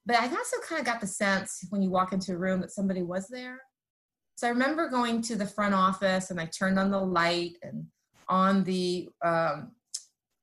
but 0.05 0.15
I 0.15 0.27
also 0.27 0.57
kind 0.67 0.79
of 0.79 0.85
got 0.85 1.01
the 1.01 1.07
sense 1.07 1.65
when 1.69 1.81
you 1.81 1.89
walk 1.89 2.13
into 2.13 2.33
a 2.33 2.37
room 2.37 2.61
that 2.61 2.71
somebody 2.71 3.03
was 3.03 3.27
there. 3.27 3.59
So 4.35 4.47
I 4.47 4.51
remember 4.51 4.87
going 4.89 5.21
to 5.23 5.35
the 5.35 5.45
front 5.45 5.73
office 5.73 6.31
and 6.31 6.39
I 6.39 6.45
turned 6.45 6.79
on 6.79 6.91
the 6.91 6.99
light 6.99 7.57
and 7.63 7.87
on 8.29 8.63
the 8.63 9.09
um, 9.23 9.71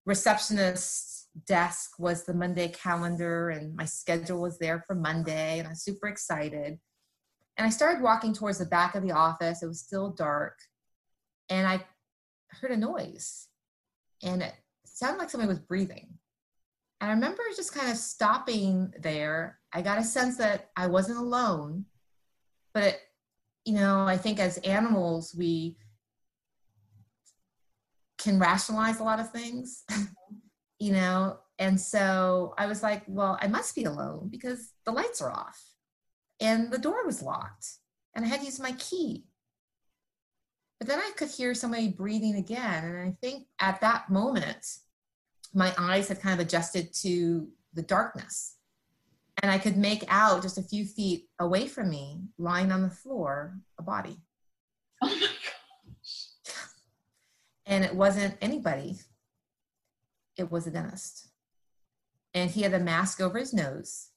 receptionist's 0.05 1.29
desk 1.47 1.99
was 1.99 2.25
the 2.25 2.35
Monday 2.35 2.69
calendar 2.69 3.51
and 3.51 3.75
my 3.75 3.85
schedule 3.85 4.41
was 4.41 4.59
there 4.59 4.85
for 4.87 4.95
Monday 4.95 5.59
and 5.59 5.67
I 5.67 5.71
was 5.71 5.83
super 5.83 6.09
excited. 6.09 6.79
And 7.57 7.67
I 7.67 7.71
started 7.71 8.03
walking 8.03 8.33
towards 8.33 8.59
the 8.59 8.67
back 8.67 8.95
of 8.95 9.03
the 9.03 9.13
office. 9.13 9.63
It 9.63 9.67
was 9.67 9.81
still 9.81 10.11
dark 10.11 10.59
and 11.49 11.67
I 11.67 11.85
heard 12.49 12.71
a 12.71 12.77
noise 12.77 13.49
and 14.23 14.43
it 14.43 14.55
sounded 14.95 15.19
like 15.19 15.31
somebody 15.31 15.49
was 15.49 15.59
breathing. 15.59 16.09
And 17.01 17.11
I 17.11 17.15
remember 17.15 17.43
just 17.55 17.75
kind 17.75 17.91
of 17.91 17.97
stopping 17.97 18.93
there. 19.01 19.59
I 19.73 19.83
got 19.83 19.99
a 19.99 20.05
sense 20.05 20.37
that 20.39 20.71
I 20.77 20.87
wasn't 20.87 21.19
alone, 21.19 21.85
but 22.73 22.85
it, 22.85 23.01
you 23.65 23.75
know, 23.75 24.07
I 24.07 24.17
think 24.17 24.39
as 24.39 24.59
animals, 24.59 25.35
we 25.37 25.77
can 28.19 28.39
rationalize 28.39 29.01
a 29.01 29.05
lot 29.05 29.21
of 29.21 29.31
things, 29.31 29.85
you 30.79 30.93
know, 30.93 31.39
and 31.59 31.81
so 31.81 32.55
I 32.59 32.67
was 32.67 32.83
like, 32.83 33.03
well, 33.07 33.39
I 33.41 33.49
must 33.49 33.75
be 33.75 33.85
alone 33.85 34.29
because 34.31 34.73
the 34.85 34.93
lights 34.93 35.21
are 35.21 35.31
off 35.31 35.61
and 36.41 36.73
the 36.73 36.79
door 36.79 37.05
was 37.07 37.23
locked 37.23 37.67
and 38.15 38.25
I 38.25 38.29
had 38.29 38.41
to 38.41 38.47
use 38.47 38.61
my 38.61 38.73
key. 38.73 39.25
But 40.79 40.89
then 40.89 40.99
I 40.99 41.13
could 41.17 41.31
hear 41.31 41.55
somebody 41.55 41.89
breathing 41.89 42.35
again. 42.37 42.85
And 42.85 42.99
I 42.99 43.17
think 43.21 43.47
at 43.61 43.81
that 43.81 44.11
moment, 44.11 44.67
my 45.55 45.73
eyes 45.79 46.09
had 46.09 46.21
kind 46.21 46.39
of 46.39 46.45
adjusted 46.45 46.93
to 47.03 47.49
the 47.73 47.83
darkness. 47.83 48.57
And 49.43 49.51
I 49.51 49.59
could 49.59 49.77
make 49.77 50.05
out 50.09 50.43
just 50.43 50.59
a 50.59 50.63
few 50.63 50.85
feet 50.85 51.29
away 51.39 51.67
from 51.67 51.91
me, 51.91 52.23
lying 52.39 52.71
on 52.71 52.83
the 52.83 52.91
floor, 52.91 53.59
a 53.79 53.83
body. 53.83 54.17
Oh 55.03 55.09
my 55.09 55.21
gosh. 55.21 56.29
And 57.67 57.85
it 57.85 57.95
wasn't 57.95 58.37
anybody, 58.41 59.01
it 60.37 60.51
was 60.51 60.67
a 60.67 60.71
dentist. 60.71 61.29
And 62.33 62.51
he 62.51 62.63
had 62.63 62.75
a 62.75 62.81
mask 62.81 63.21
over 63.21 63.39
his 63.39 63.53
nose, 63.53 64.11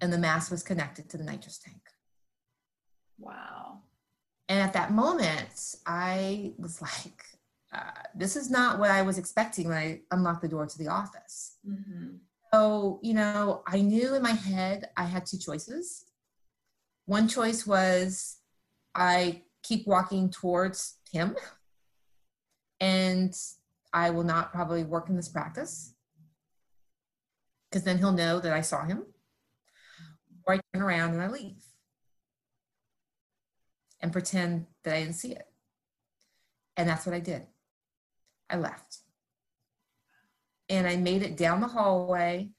and 0.00 0.12
the 0.12 0.18
mask 0.18 0.50
was 0.50 0.62
connected 0.62 1.08
to 1.10 1.16
the 1.16 1.24
nitrous 1.24 1.58
tank. 1.58 1.80
Wow. 3.18 3.78
And 4.48 4.60
at 4.60 4.72
that 4.74 4.92
moment, 4.92 5.76
I 5.86 6.52
was 6.58 6.82
like, 6.82 7.24
uh, 7.72 7.90
this 8.14 8.36
is 8.36 8.50
not 8.50 8.78
what 8.78 8.90
I 8.90 9.02
was 9.02 9.18
expecting 9.18 9.68
when 9.68 9.76
I 9.76 10.00
unlocked 10.10 10.42
the 10.42 10.48
door 10.48 10.66
to 10.66 10.78
the 10.78 10.88
office. 10.88 11.56
Mm-hmm. 11.66 12.16
So, 12.52 13.00
you 13.02 13.14
know, 13.14 13.62
I 13.66 13.80
knew 13.80 14.14
in 14.14 14.22
my 14.22 14.32
head 14.32 14.90
I 14.96 15.04
had 15.04 15.24
two 15.24 15.38
choices. 15.38 16.04
One 17.06 17.28
choice 17.28 17.66
was 17.66 18.36
I 18.94 19.42
keep 19.62 19.86
walking 19.86 20.28
towards 20.28 20.98
him 21.10 21.34
and 22.80 23.34
I 23.92 24.10
will 24.10 24.24
not 24.24 24.52
probably 24.52 24.84
work 24.84 25.08
in 25.08 25.16
this 25.16 25.28
practice 25.28 25.94
because 27.70 27.84
then 27.84 27.98
he'll 27.98 28.12
know 28.12 28.38
that 28.38 28.52
I 28.52 28.60
saw 28.60 28.84
him. 28.84 29.06
Or 30.44 30.54
I 30.54 30.60
turn 30.74 30.82
around 30.82 31.12
and 31.12 31.22
I 31.22 31.28
leave 31.28 31.62
and 34.00 34.12
pretend 34.12 34.66
that 34.82 34.94
I 34.94 35.00
didn't 35.00 35.14
see 35.14 35.32
it. 35.32 35.46
And 36.76 36.88
that's 36.88 37.06
what 37.06 37.14
I 37.14 37.20
did. 37.20 37.46
I 38.52 38.56
left. 38.56 38.98
And 40.68 40.86
I 40.86 40.96
made 40.96 41.22
it 41.22 41.36
down 41.36 41.60
the 41.60 41.68
hallway 41.68 42.50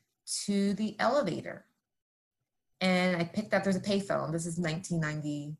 to 0.45 0.73
the 0.73 0.95
elevator. 0.99 1.65
And 2.81 3.15
I 3.15 3.23
picked 3.23 3.53
up, 3.53 3.63
there's 3.63 3.75
a 3.75 3.81
payphone. 3.81 4.31
This 4.31 4.45
is 4.45 4.57
1990, 4.57 5.55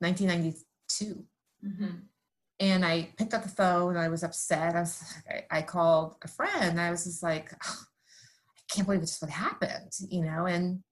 1992. 0.00 1.24
Mm-hmm. 1.66 1.96
And 2.60 2.84
I 2.84 3.08
picked 3.16 3.34
up 3.34 3.42
the 3.42 3.48
phone. 3.48 3.96
I 3.96 4.08
was 4.08 4.22
upset. 4.22 4.76
I 4.76 4.80
was, 4.80 5.02
I, 5.50 5.62
called 5.62 6.16
a 6.22 6.28
friend. 6.28 6.80
I 6.80 6.90
was 6.90 7.04
just 7.04 7.22
like, 7.22 7.52
oh, 7.66 7.84
I 8.56 8.60
can't 8.72 8.86
believe 8.86 9.02
it's 9.02 9.12
just 9.12 9.22
what 9.22 9.30
happened, 9.30 9.92
you 10.08 10.24
know? 10.24 10.46
And 10.46 10.82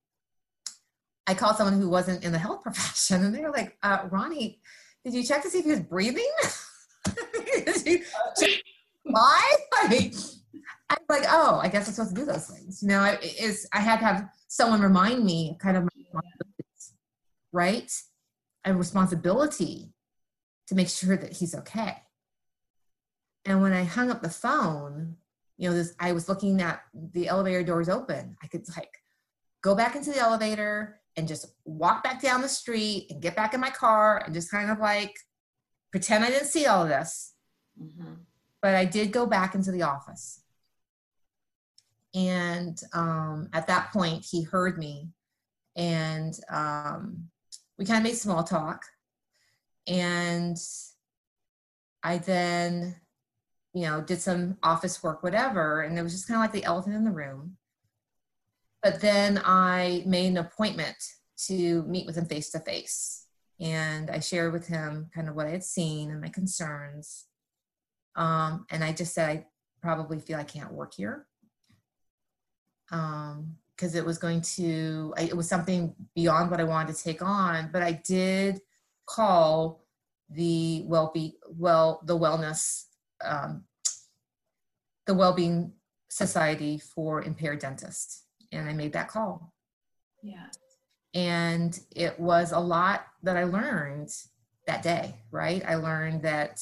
I 1.26 1.34
called 1.34 1.56
someone 1.56 1.80
who 1.80 1.88
wasn't 1.88 2.24
in 2.24 2.32
the 2.32 2.38
health 2.38 2.62
profession, 2.62 3.24
and 3.24 3.34
they 3.34 3.42
were 3.42 3.50
like, 3.50 3.76
uh, 3.82 4.08
"Ronnie, 4.10 4.60
did 5.04 5.14
you 5.14 5.22
check 5.22 5.42
to 5.42 5.50
see 5.50 5.58
if 5.58 5.64
he 5.64 5.70
was 5.70 5.80
breathing? 5.80 6.30
why?" 9.04 9.56
I'm 9.82 10.98
like, 11.08 11.24
"Oh, 11.28 11.58
I 11.62 11.68
guess 11.68 11.88
I'm 11.88 11.94
supposed 11.94 12.14
to 12.14 12.20
do 12.20 12.26
those 12.26 12.46
things." 12.46 12.82
You 12.82 12.88
know, 12.88 13.00
I, 13.00 13.18
is 13.40 13.66
I 13.72 13.80
had 13.80 14.00
to 14.00 14.04
have 14.04 14.28
someone 14.48 14.80
remind 14.80 15.24
me, 15.24 15.56
kind 15.60 15.76
of, 15.76 15.84
my 15.84 16.20
right? 17.52 17.90
and 18.64 18.78
responsibility 18.78 19.92
to 20.68 20.74
make 20.74 20.88
sure 20.88 21.16
that 21.16 21.32
he's 21.32 21.54
okay. 21.54 21.96
And 23.44 23.60
when 23.60 23.72
I 23.72 23.84
hung 23.84 24.10
up 24.10 24.22
the 24.22 24.30
phone, 24.30 25.16
you 25.56 25.68
know, 25.68 25.74
this 25.74 25.94
I 25.98 26.12
was 26.12 26.28
looking 26.28 26.60
at 26.62 26.82
the 27.12 27.28
elevator 27.28 27.62
doors 27.62 27.88
open. 27.88 28.36
I 28.42 28.46
could 28.46 28.64
like 28.76 28.92
go 29.62 29.74
back 29.74 29.96
into 29.96 30.10
the 30.10 30.18
elevator 30.18 31.00
and 31.16 31.28
just 31.28 31.46
walk 31.64 32.02
back 32.02 32.22
down 32.22 32.40
the 32.40 32.48
street 32.48 33.08
and 33.10 33.20
get 33.20 33.36
back 33.36 33.54
in 33.54 33.60
my 33.60 33.70
car 33.70 34.22
and 34.24 34.32
just 34.32 34.50
kind 34.50 34.70
of 34.70 34.78
like 34.78 35.14
pretend 35.90 36.24
I 36.24 36.30
didn't 36.30 36.48
see 36.48 36.66
all 36.66 36.82
of 36.82 36.88
this. 36.88 37.31
Mm-hmm. 37.80 38.14
But 38.60 38.74
I 38.74 38.84
did 38.84 39.12
go 39.12 39.26
back 39.26 39.54
into 39.54 39.72
the 39.72 39.82
office. 39.82 40.40
And 42.14 42.80
um, 42.92 43.48
at 43.52 43.66
that 43.68 43.92
point, 43.92 44.24
he 44.28 44.42
heard 44.42 44.78
me 44.78 45.08
and 45.76 46.38
um, 46.50 47.28
we 47.78 47.84
kind 47.84 47.98
of 47.98 48.04
made 48.04 48.18
small 48.18 48.44
talk. 48.44 48.84
And 49.86 50.56
I 52.02 52.18
then, 52.18 52.96
you 53.72 53.82
know, 53.82 54.00
did 54.00 54.20
some 54.20 54.58
office 54.62 55.02
work, 55.02 55.22
whatever. 55.22 55.82
And 55.82 55.98
it 55.98 56.02
was 56.02 56.12
just 56.12 56.28
kind 56.28 56.36
of 56.36 56.42
like 56.42 56.52
the 56.52 56.64
elephant 56.64 56.94
in 56.94 57.04
the 57.04 57.10
room. 57.10 57.56
But 58.82 59.00
then 59.00 59.40
I 59.44 60.02
made 60.06 60.28
an 60.28 60.38
appointment 60.38 60.96
to 61.46 61.82
meet 61.84 62.06
with 62.06 62.16
him 62.16 62.26
face 62.26 62.50
to 62.50 62.60
face. 62.60 63.26
And 63.60 64.10
I 64.10 64.18
shared 64.18 64.52
with 64.52 64.66
him 64.66 65.08
kind 65.14 65.28
of 65.28 65.36
what 65.36 65.46
I 65.46 65.50
had 65.50 65.64
seen 65.64 66.10
and 66.10 66.20
my 66.20 66.28
concerns. 66.28 67.26
Um, 68.16 68.66
and 68.70 68.84
I 68.84 68.92
just 68.92 69.14
said, 69.14 69.30
I 69.30 69.46
probably 69.80 70.20
feel 70.20 70.38
I 70.38 70.44
can't 70.44 70.72
work 70.72 70.94
here. 70.94 71.26
Um, 72.90 73.56
because 73.74 73.94
it 73.94 74.04
was 74.04 74.18
going 74.18 74.42
to, 74.42 75.12
I, 75.16 75.22
it 75.22 75.36
was 75.36 75.48
something 75.48 75.94
beyond 76.14 76.50
what 76.50 76.60
I 76.60 76.64
wanted 76.64 76.94
to 76.94 77.02
take 77.02 77.22
on. 77.22 77.70
But 77.72 77.82
I 77.82 77.92
did 78.06 78.60
call 79.06 79.82
the 80.30 80.84
well 80.86 81.10
be 81.12 81.36
well 81.48 82.00
the 82.04 82.16
wellness 82.16 82.84
um, 83.24 83.64
the 85.06 85.14
well-being 85.14 85.72
society 86.08 86.78
for 86.78 87.22
impaired 87.22 87.58
dentists 87.58 88.24
and 88.52 88.68
I 88.68 88.72
made 88.72 88.92
that 88.92 89.08
call. 89.08 89.52
Yeah. 90.22 90.46
And 91.14 91.78
it 91.94 92.18
was 92.18 92.52
a 92.52 92.58
lot 92.58 93.06
that 93.22 93.36
I 93.36 93.44
learned 93.44 94.10
that 94.66 94.82
day, 94.82 95.16
right? 95.30 95.62
I 95.66 95.74
learned 95.74 96.22
that 96.22 96.60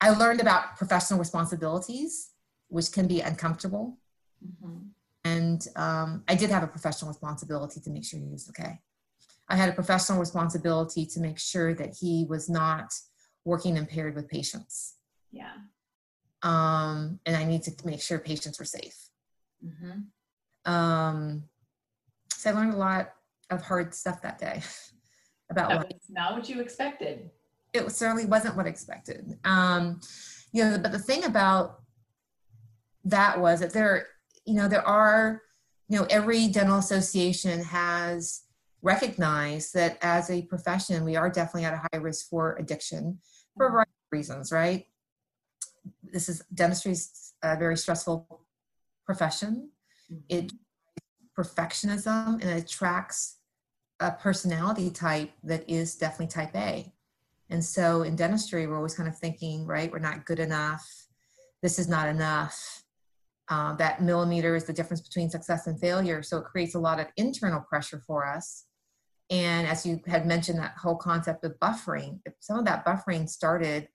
I 0.00 0.10
learned 0.10 0.40
about 0.40 0.76
professional 0.76 1.18
responsibilities, 1.18 2.30
which 2.68 2.92
can 2.92 3.06
be 3.06 3.20
uncomfortable. 3.20 3.98
Mm-hmm. 4.44 4.78
And 5.24 5.66
um, 5.76 6.24
I 6.28 6.34
did 6.34 6.50
have 6.50 6.62
a 6.62 6.66
professional 6.66 7.10
responsibility 7.10 7.80
to 7.80 7.90
make 7.90 8.04
sure 8.04 8.18
he 8.18 8.28
was 8.28 8.48
okay. 8.48 8.80
I 9.48 9.56
had 9.56 9.68
a 9.68 9.72
professional 9.72 10.18
responsibility 10.18 11.04
to 11.06 11.20
make 11.20 11.38
sure 11.38 11.74
that 11.74 11.96
he 12.00 12.24
was 12.28 12.48
not 12.48 12.94
working 13.44 13.76
impaired 13.76 14.14
with 14.14 14.28
patients. 14.28 14.94
Yeah. 15.32 15.52
Um, 16.42 17.20
and 17.26 17.36
I 17.36 17.44
need 17.44 17.62
to 17.64 17.72
make 17.84 18.00
sure 18.00 18.18
patients 18.18 18.58
were 18.58 18.64
safe. 18.64 18.96
Mm-hmm. 19.64 20.72
Um, 20.72 21.44
so 22.32 22.50
I 22.50 22.52
learned 22.54 22.74
a 22.74 22.78
lot 22.78 23.12
of 23.50 23.60
hard 23.60 23.94
stuff 23.94 24.22
that 24.22 24.38
day 24.38 24.62
about 25.50 25.68
That 25.68 25.88
was 25.88 26.02
not 26.08 26.34
what 26.34 26.48
you 26.48 26.60
expected. 26.60 27.30
It 27.72 27.90
certainly 27.92 28.26
wasn't 28.26 28.56
what 28.56 28.66
expected. 28.66 29.38
Um, 29.44 30.00
you 30.52 30.64
know, 30.64 30.78
but 30.78 30.92
the 30.92 30.98
thing 30.98 31.24
about 31.24 31.80
that 33.04 33.40
was 33.40 33.60
that 33.60 33.72
there, 33.72 34.06
you 34.44 34.54
know, 34.54 34.68
there 34.68 34.86
are, 34.86 35.42
you 35.88 35.98
know, 35.98 36.06
every 36.10 36.48
dental 36.48 36.78
association 36.78 37.62
has 37.64 38.42
recognized 38.82 39.74
that 39.74 39.98
as 40.02 40.30
a 40.30 40.42
profession, 40.42 41.04
we 41.04 41.16
are 41.16 41.30
definitely 41.30 41.64
at 41.64 41.74
a 41.74 41.82
high 41.92 42.00
risk 42.00 42.28
for 42.28 42.56
addiction 42.56 43.18
for 43.56 43.66
a 43.66 43.70
variety 43.70 43.90
of 43.90 44.12
reasons, 44.16 44.52
right? 44.52 44.86
This 46.02 46.28
is 46.28 46.42
dentistry's 46.52 47.34
a 47.42 47.56
very 47.56 47.76
stressful 47.76 48.40
profession. 49.04 49.70
It 50.28 50.52
perfectionism 51.36 52.40
and 52.40 52.44
it 52.44 52.64
attracts 52.64 53.36
a 54.00 54.10
personality 54.10 54.90
type 54.90 55.30
that 55.44 55.68
is 55.68 55.94
definitely 55.94 56.28
type 56.28 56.54
A. 56.56 56.92
And 57.50 57.64
so 57.64 58.02
in 58.02 58.14
dentistry, 58.16 58.66
we're 58.66 58.76
always 58.76 58.94
kind 58.94 59.08
of 59.08 59.18
thinking, 59.18 59.66
right, 59.66 59.90
we're 59.90 59.98
not 59.98 60.24
good 60.24 60.38
enough. 60.38 60.88
This 61.62 61.78
is 61.78 61.88
not 61.88 62.08
enough. 62.08 62.84
Uh, 63.48 63.74
that 63.74 64.00
millimeter 64.00 64.54
is 64.54 64.64
the 64.64 64.72
difference 64.72 65.00
between 65.00 65.28
success 65.28 65.66
and 65.66 65.78
failure. 65.80 66.22
So 66.22 66.38
it 66.38 66.44
creates 66.44 66.76
a 66.76 66.78
lot 66.78 67.00
of 67.00 67.08
internal 67.16 67.60
pressure 67.60 68.02
for 68.06 68.24
us. 68.24 68.66
And 69.30 69.66
as 69.66 69.84
you 69.84 70.00
had 70.06 70.26
mentioned, 70.26 70.58
that 70.60 70.74
whole 70.80 70.96
concept 70.96 71.44
of 71.44 71.58
buffering, 71.60 72.20
some 72.38 72.58
of 72.58 72.64
that 72.66 72.86
buffering 72.86 73.28
started 73.28 73.88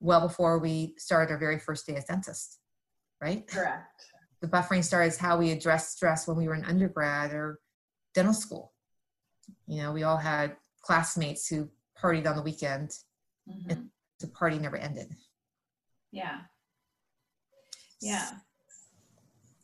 well 0.00 0.20
before 0.20 0.58
we 0.58 0.94
started 0.98 1.32
our 1.32 1.38
very 1.38 1.58
first 1.58 1.86
day 1.86 1.94
as 1.96 2.04
dentist, 2.04 2.58
right? 3.20 3.46
Correct. 3.46 4.04
The 4.42 4.48
buffering 4.48 4.84
started 4.84 5.08
as 5.08 5.18
how 5.18 5.38
we 5.38 5.50
addressed 5.50 5.96
stress 5.96 6.26
when 6.26 6.36
we 6.36 6.48
were 6.48 6.54
in 6.54 6.64
undergrad 6.64 7.32
or 7.32 7.60
dental 8.14 8.34
school. 8.34 8.72
You 9.66 9.82
know, 9.82 9.92
we 9.92 10.02
all 10.02 10.16
had 10.16 10.56
classmates 10.82 11.46
who 11.46 11.68
partied 12.00 12.28
on 12.28 12.36
the 12.36 12.42
weekend. 12.42 12.96
Mhm. 13.48 13.90
The 14.20 14.28
party 14.28 14.58
never 14.58 14.76
ended. 14.76 15.14
Yeah. 16.12 16.40
Yeah. 18.00 18.30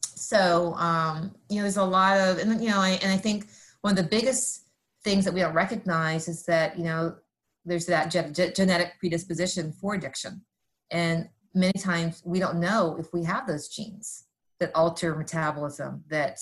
So, 0.02 0.74
um, 0.74 1.34
you 1.48 1.56
know, 1.56 1.62
there's 1.62 1.76
a 1.76 1.84
lot 1.84 2.18
of, 2.18 2.38
and 2.38 2.62
you 2.62 2.70
know, 2.70 2.80
I, 2.80 2.90
and 3.02 3.12
I 3.12 3.16
think 3.16 3.48
one 3.82 3.96
of 3.96 4.02
the 4.02 4.08
biggest 4.08 4.64
things 5.04 5.24
that 5.24 5.34
we 5.34 5.40
don't 5.40 5.54
recognize 5.54 6.26
is 6.28 6.44
that, 6.46 6.76
you 6.76 6.84
know, 6.84 7.16
there's 7.64 7.86
that 7.86 8.10
ge- 8.10 8.32
ge- 8.32 8.54
genetic 8.54 8.98
predisposition 8.98 9.72
for 9.72 9.94
addiction. 9.94 10.44
And 10.90 11.28
many 11.54 11.72
times 11.78 12.22
we 12.24 12.38
don't 12.38 12.60
know 12.60 12.96
if 12.98 13.12
we 13.12 13.24
have 13.24 13.46
those 13.46 13.68
genes 13.68 14.24
that 14.58 14.74
alter 14.74 15.14
metabolism, 15.14 16.02
that 16.08 16.38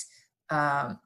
um, 0.51 0.99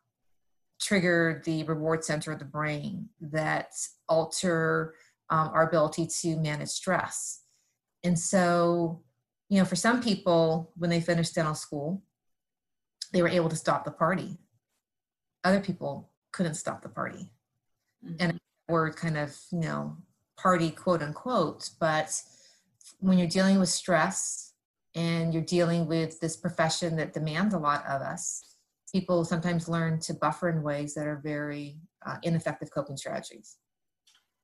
trigger 0.80 1.42
the 1.44 1.64
reward 1.64 2.04
center 2.04 2.32
of 2.32 2.38
the 2.38 2.44
brain, 2.44 3.08
that 3.20 3.72
alter 4.08 4.94
um, 5.30 5.50
our 5.52 5.68
ability 5.68 6.06
to 6.06 6.36
manage 6.36 6.68
stress. 6.68 7.42
And 8.04 8.18
so, 8.18 9.02
you 9.48 9.58
know, 9.58 9.64
for 9.64 9.76
some 9.76 10.02
people, 10.02 10.72
when 10.76 10.90
they 10.90 11.00
finished 11.00 11.34
dental 11.34 11.54
school, 11.54 12.02
they 13.12 13.22
were 13.22 13.28
able 13.28 13.48
to 13.48 13.56
stop 13.56 13.84
the 13.84 13.90
party. 13.90 14.38
Other 15.44 15.60
people 15.60 16.10
couldn't 16.32 16.54
stop 16.54 16.82
the 16.82 16.88
party. 16.88 17.30
And 18.20 18.32
Mhm. 18.34 18.38
word 18.68 18.96
kind 18.96 19.16
of, 19.16 19.36
you 19.50 19.58
know, 19.58 19.96
party 20.36 20.70
quote 20.70 21.02
unquote, 21.02 21.70
but 21.80 22.22
when 23.00 23.18
you're 23.18 23.26
dealing 23.28 23.58
with 23.58 23.68
stress 23.68 24.52
and 24.94 25.32
you're 25.32 25.42
dealing 25.42 25.86
with 25.86 26.20
this 26.20 26.36
profession 26.36 26.96
that 26.96 27.12
demands 27.12 27.54
a 27.54 27.58
lot 27.58 27.84
of 27.86 28.02
us, 28.02 28.56
people 28.92 29.24
sometimes 29.24 29.68
learn 29.68 29.98
to 30.00 30.14
buffer 30.14 30.48
in 30.48 30.62
ways 30.62 30.94
that 30.94 31.06
are 31.06 31.20
very 31.22 31.78
uh, 32.06 32.16
ineffective 32.22 32.70
coping 32.70 32.96
strategies. 32.96 33.56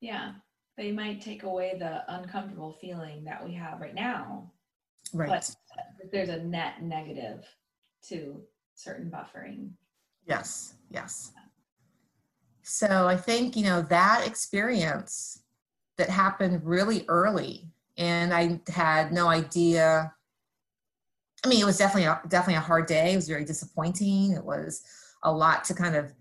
yeah. 0.00 0.33
They 0.76 0.90
might 0.90 1.20
take 1.20 1.44
away 1.44 1.76
the 1.78 2.02
uncomfortable 2.12 2.72
feeling 2.80 3.22
that 3.24 3.44
we 3.44 3.54
have 3.54 3.80
right 3.80 3.94
now, 3.94 4.50
Right. 5.12 5.28
but 5.28 5.54
there's 6.11 6.30
a 6.30 6.42
net 6.42 6.83
negative 6.83 7.44
to 8.09 8.42
certain 8.74 9.09
buffering. 9.09 9.70
Yes, 10.26 10.74
yes. 10.90 11.30
So 12.62 13.07
I 13.07 13.16
think, 13.16 13.54
you 13.54 13.62
know, 13.62 13.83
that 13.83 14.26
experience 14.26 15.44
that 15.96 16.11
happened 16.11 16.64
really 16.64 17.04
early 17.07 17.68
and 17.96 18.35
I 18.35 18.61
had 18.68 19.12
no 19.12 19.28
idea. 19.28 20.12
I 21.44 21.48
mean, 21.48 21.61
it 21.61 21.66
was 21.66 21.78
definitely 21.78 22.04
a, 22.04 22.20
definitely 22.28 22.54
a 22.54 22.61
hard 22.61 22.87
day. 22.87 23.12
It 23.12 23.16
was 23.16 23.28
very 23.28 23.44
disappointing. 23.44 24.33
It 24.33 24.44
was 24.44 24.83
a 25.22 25.33
lot 25.33 25.64
to 25.64 25.74
kind 25.74 25.94
of 25.94 26.12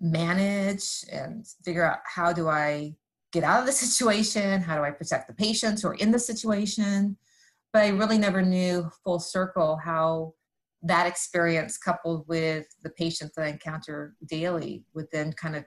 manage 0.00 1.04
and 1.12 1.46
figure 1.64 1.84
out 1.84 1.98
how 2.04 2.32
do 2.32 2.48
I 2.48 2.94
get 3.32 3.44
out 3.44 3.60
of 3.60 3.66
the 3.66 3.72
situation? 3.86 4.62
How 4.62 4.76
do 4.76 4.82
I 4.82 4.90
protect 4.90 5.28
the 5.28 5.34
patients 5.34 5.82
who 5.82 5.88
are 5.88 5.94
in 5.94 6.10
the 6.10 6.18
situation? 6.18 7.16
But 7.72 7.82
I 7.82 7.88
really 7.88 8.18
never 8.18 8.42
knew 8.42 8.90
full 9.04 9.18
circle 9.18 9.76
how 9.82 10.34
that 10.82 11.06
experience 11.06 11.78
coupled 11.78 12.26
with 12.26 12.66
the 12.82 12.90
patients 12.90 13.34
that 13.36 13.44
I 13.44 13.48
encounter 13.48 14.14
daily 14.26 14.84
would 14.94 15.06
then 15.12 15.32
kind 15.32 15.54
of 15.54 15.64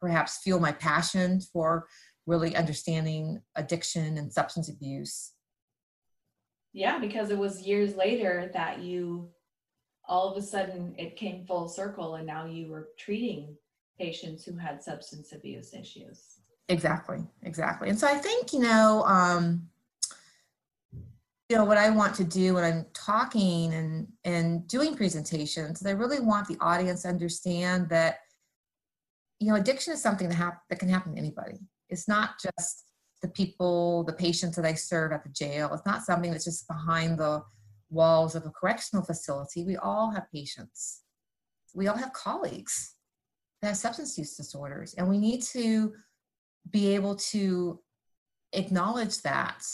perhaps 0.00 0.38
fuel 0.38 0.60
my 0.60 0.72
passion 0.72 1.40
for 1.40 1.86
really 2.26 2.56
understanding 2.56 3.40
addiction 3.54 4.18
and 4.18 4.32
substance 4.32 4.68
abuse. 4.68 5.32
Yeah, 6.72 6.98
because 6.98 7.30
it 7.30 7.38
was 7.38 7.62
years 7.62 7.96
later 7.96 8.50
that 8.54 8.80
you 8.80 9.30
all 10.06 10.30
of 10.30 10.36
a 10.36 10.42
sudden 10.42 10.94
it 10.98 11.16
came 11.16 11.44
full 11.44 11.68
circle 11.68 12.16
and 12.16 12.26
now 12.26 12.44
you 12.44 12.68
were 12.68 12.88
treating 12.98 13.56
patients 13.98 14.44
who 14.44 14.56
had 14.56 14.82
substance 14.82 15.32
abuse 15.32 15.72
issues. 15.74 16.40
Exactly, 16.68 17.18
exactly. 17.42 17.88
And 17.88 17.98
so 17.98 18.06
I 18.06 18.14
think, 18.14 18.52
you 18.52 18.60
know, 18.60 19.04
um, 19.04 19.68
you 21.48 21.56
know, 21.56 21.64
what 21.64 21.78
I 21.78 21.90
want 21.90 22.14
to 22.14 22.24
do 22.24 22.54
when 22.54 22.64
I'm 22.64 22.86
talking 22.94 23.74
and 23.74 24.06
and 24.24 24.66
doing 24.68 24.96
presentations, 24.96 25.84
I 25.84 25.90
really 25.90 26.20
want 26.20 26.46
the 26.46 26.56
audience 26.60 27.02
to 27.02 27.08
understand 27.08 27.88
that, 27.88 28.18
you 29.40 29.48
know, 29.48 29.56
addiction 29.56 29.92
is 29.92 30.00
something 30.00 30.28
that 30.28 30.36
hap- 30.36 30.62
that 30.70 30.78
can 30.78 30.88
happen 30.88 31.12
to 31.12 31.18
anybody. 31.18 31.58
It's 31.88 32.06
not 32.06 32.40
just 32.40 32.89
the 33.22 33.28
people, 33.28 34.04
the 34.04 34.12
patients 34.12 34.56
that 34.56 34.64
I 34.64 34.74
serve 34.74 35.12
at 35.12 35.22
the 35.22 35.30
jail. 35.30 35.70
It's 35.72 35.86
not 35.86 36.02
something 36.02 36.30
that's 36.30 36.44
just 36.44 36.66
behind 36.68 37.18
the 37.18 37.42
walls 37.90 38.34
of 38.34 38.46
a 38.46 38.50
correctional 38.50 39.04
facility. 39.04 39.64
We 39.64 39.76
all 39.76 40.10
have 40.10 40.30
patients. 40.32 41.02
We 41.74 41.88
all 41.88 41.96
have 41.96 42.12
colleagues 42.12 42.94
that 43.60 43.68
have 43.68 43.76
substance 43.76 44.16
use 44.16 44.36
disorders, 44.36 44.94
and 44.94 45.08
we 45.08 45.18
need 45.18 45.42
to 45.42 45.92
be 46.70 46.94
able 46.94 47.16
to 47.16 47.80
acknowledge 48.52 49.22
that 49.22 49.64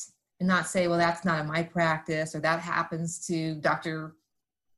and 0.40 0.48
not 0.48 0.66
say, 0.66 0.86
well, 0.88 0.98
that's 0.98 1.24
not 1.24 1.40
in 1.40 1.46
my 1.46 1.62
practice 1.62 2.34
or 2.34 2.40
that 2.40 2.60
happens 2.60 3.26
to 3.26 3.54
Dr. 3.56 4.14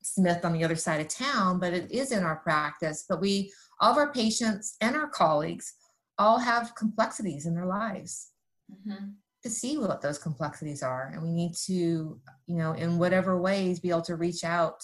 Smith 0.03 0.45
on 0.45 0.53
the 0.53 0.65
other 0.65 0.77
side 0.77 1.01
of 1.01 1.09
town, 1.09 1.59
but 1.59 1.73
it 1.73 1.91
is 1.91 2.13
in 2.13 2.23
our 2.23 2.37
practice. 2.37 3.05
But 3.09 3.21
we, 3.21 3.53
all 3.81 3.93
of 3.93 3.99
our 3.99 4.13
patients 4.13 4.77
and 4.81 4.95
our 4.97 5.09
colleagues, 5.09 5.75
all 6.19 6.39
have 6.39 6.75
complexities 6.77 7.47
in 7.47 7.55
their 7.55 7.67
lives 7.67 8.31
Mhm. 8.71 9.15
to 9.43 9.51
see 9.51 9.79
what 9.79 10.01
those 10.01 10.19
complexities 10.19 10.83
are. 10.83 11.11
And 11.13 11.23
we 11.23 11.31
need 11.31 11.55
to, 11.67 12.21
you 12.47 12.57
know, 12.57 12.73
in 12.73 12.99
whatever 12.99 13.41
ways, 13.41 13.79
be 13.79 13.91
able 13.91 14.03
to 14.03 14.17
reach 14.17 14.43
out 14.43 14.83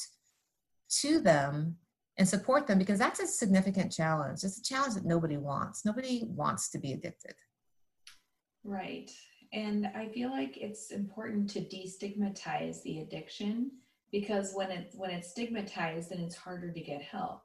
to 1.01 1.19
them 1.21 1.77
and 2.17 2.29
support 2.29 2.69
them 2.69 2.79
because 2.79 2.99
that's 3.01 3.19
a 3.19 3.27
significant 3.27 3.91
challenge. 3.91 4.45
It's 4.45 4.59
a 4.59 4.63
challenge 4.63 4.95
that 4.95 5.05
nobody 5.05 5.37
wants. 5.37 5.85
Nobody 5.85 6.23
wants 6.29 6.71
to 6.71 6.79
be 6.79 6.93
addicted. 6.93 7.35
Right. 8.63 9.11
And 9.53 9.89
I 9.89 10.09
feel 10.09 10.31
like 10.31 10.57
it's 10.57 10.93
important 10.93 11.51
to 11.51 11.61
destigmatize 11.61 12.83
the 12.83 13.01
addiction 13.01 13.73
because 14.13 14.53
when 14.55 14.71
it's 14.71 14.95
when 14.97 15.11
it's 15.11 15.31
stigmatized 15.31 16.11
then 16.11 16.21
it's 16.21 16.37
harder 16.37 16.73
to 16.73 16.81
get 16.81 17.03
help. 17.03 17.43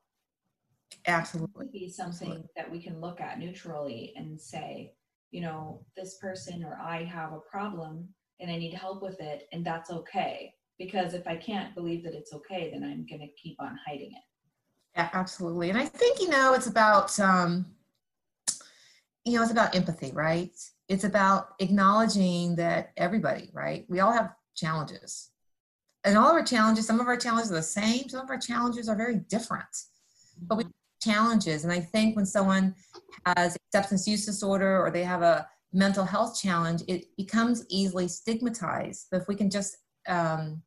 Absolutely. 1.08 1.66
It 1.66 1.72
be 1.72 1.90
something 1.90 2.48
that 2.56 2.70
we 2.70 2.82
can 2.82 3.00
look 3.00 3.22
at 3.22 3.40
neutrally 3.40 4.14
and 4.16 4.40
say, 4.40 4.94
you 5.32 5.42
know, 5.42 5.82
this 5.96 6.18
person 6.18 6.64
or 6.64 6.80
I 6.82 7.04
have 7.04 7.34
a 7.34 7.40
problem 7.40 8.08
and 8.40 8.50
I 8.50 8.58
need 8.58 8.74
help 8.74 9.02
with 9.02 9.20
it 9.20 9.48
and 9.52 9.66
that's 9.66 9.92
okay. 9.92 10.54
Because 10.78 11.14
if 11.14 11.28
I 11.28 11.36
can't 11.36 11.76
believe 11.76 12.04
that 12.06 12.14
it's 12.14 12.34
okay, 12.34 12.70
then 12.72 12.84
I'm 12.84 13.06
going 13.06 13.20
to 13.22 13.42
keep 13.42 13.58
on 13.60 13.78
hiding 13.86 14.12
it. 14.12 14.24
Yeah, 14.96 15.10
absolutely. 15.14 15.70
And 15.70 15.78
I 15.78 15.86
think, 15.86 16.20
you 16.22 16.30
know, 16.30 16.54
it's 16.54 16.68
about, 16.68 17.20
um, 17.20 17.66
you 19.26 19.36
know, 19.36 19.44
it's 19.44 19.52
about 19.52 19.76
empathy, 19.76 20.12
right? 20.14 20.52
It's 20.88 21.04
about 21.04 21.50
acknowledging 21.60 22.56
that 22.56 22.92
everybody, 22.98 23.52
right? 23.54 23.86
We 23.90 24.00
all 24.00 24.14
have 24.14 24.34
challenges. 24.56 25.32
And 26.06 26.18
all 26.18 26.30
of 26.30 26.34
our 26.34 26.44
challenges, 26.44 26.88
some 26.88 27.00
of 27.00 27.08
our 27.08 27.18
challenges 27.18 27.52
are 27.52 27.56
the 27.56 27.62
same, 27.62 28.08
some 28.08 28.22
of 28.22 28.30
our 28.30 28.40
challenges 28.40 28.88
are 28.88 28.96
very 28.96 29.18
different. 29.18 29.68
But 30.42 30.58
we 30.58 30.66
challenges. 31.00 31.64
And 31.64 31.74
I 31.74 31.80
think 31.80 32.16
when 32.16 32.26
someone 32.26 32.76
has 33.26 33.56
a 33.56 33.60
substance 33.78 34.08
use 34.08 34.26
disorder 34.26 34.80
or 34.80 34.92
they 34.92 35.04
have 35.04 35.22
a 35.22 35.48
mental 35.74 36.06
health 36.06 36.40
challenge, 36.40 36.82
it 36.88 37.06
becomes 37.18 37.66
easily 37.70 38.08
stigmatized. 38.08 39.08
But 39.12 39.22
if 39.22 39.28
we 39.28 39.36
can 39.36 39.50
just 39.50 39.78
um, 40.08 40.62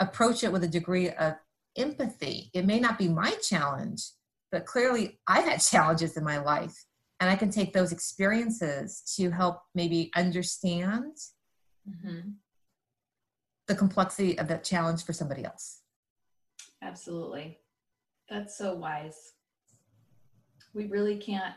approach 0.00 0.44
it 0.44 0.52
with 0.52 0.64
a 0.64 0.68
degree 0.68 1.10
of 1.10 1.34
empathy, 1.76 2.50
it 2.54 2.66
may 2.66 2.80
not 2.80 2.98
be 2.98 3.08
my 3.08 3.30
challenge, 3.42 4.02
but 4.50 4.66
clearly 4.66 5.20
I've 5.26 5.44
had 5.44 5.60
challenges 5.60 6.16
in 6.16 6.24
my 6.24 6.38
life. 6.38 6.74
And 7.20 7.28
I 7.28 7.36
can 7.36 7.50
take 7.50 7.74
those 7.74 7.92
experiences 7.92 9.02
to 9.16 9.30
help 9.30 9.60
maybe 9.74 10.10
understand 10.16 11.16
Mhm. 11.88 12.34
the 13.66 13.74
complexity 13.74 14.38
of 14.38 14.48
that 14.48 14.64
challenge 14.64 15.04
for 15.04 15.12
somebody 15.12 15.44
else. 15.44 15.82
Absolutely. 16.82 17.58
That's 18.28 18.56
so 18.56 18.74
wise. 18.74 19.32
We 20.74 20.86
really 20.86 21.16
can't, 21.16 21.54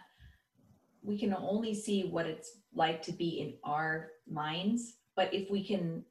we 1.01 1.17
can 1.17 1.33
only 1.33 1.73
see 1.73 2.03
what 2.03 2.25
it's 2.25 2.59
like 2.73 3.01
to 3.03 3.11
be 3.11 3.39
in 3.41 3.53
our 3.63 4.09
minds. 4.29 4.93
But 5.15 5.33
if 5.33 5.49
we 5.51 5.63
can, 5.63 6.03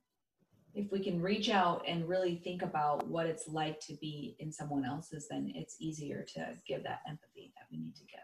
if 0.75 0.91
we 0.91 1.01
can 1.01 1.21
reach 1.21 1.51
out 1.51 1.83
and 1.87 2.09
really 2.09 2.37
think 2.37 2.63
about 2.63 3.07
what 3.07 3.27
it's 3.27 3.49
like 3.49 3.81
to 3.81 3.95
be 4.01 4.37
in 4.39 4.53
someone 4.53 4.85
else's, 4.85 5.27
then 5.29 5.53
it's 5.55 5.77
easier 5.81 6.25
to 6.35 6.55
give 6.67 6.83
that 6.85 7.01
empathy 7.07 7.53
that 7.57 7.67
we 7.71 7.79
need 7.79 7.95
to 7.97 8.05
give. 8.05 8.21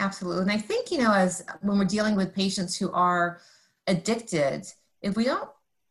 Absolutely. 0.00 0.42
And 0.42 0.50
I 0.50 0.58
think, 0.58 0.90
you 0.90 0.98
know, 0.98 1.12
as 1.12 1.44
when 1.62 1.78
we're 1.78 1.84
dealing 1.84 2.16
with 2.16 2.34
patients 2.34 2.76
who 2.76 2.90
are 2.92 3.40
addicted, 3.86 4.66
if 5.02 5.16
we 5.16 5.24
don't 5.24 5.48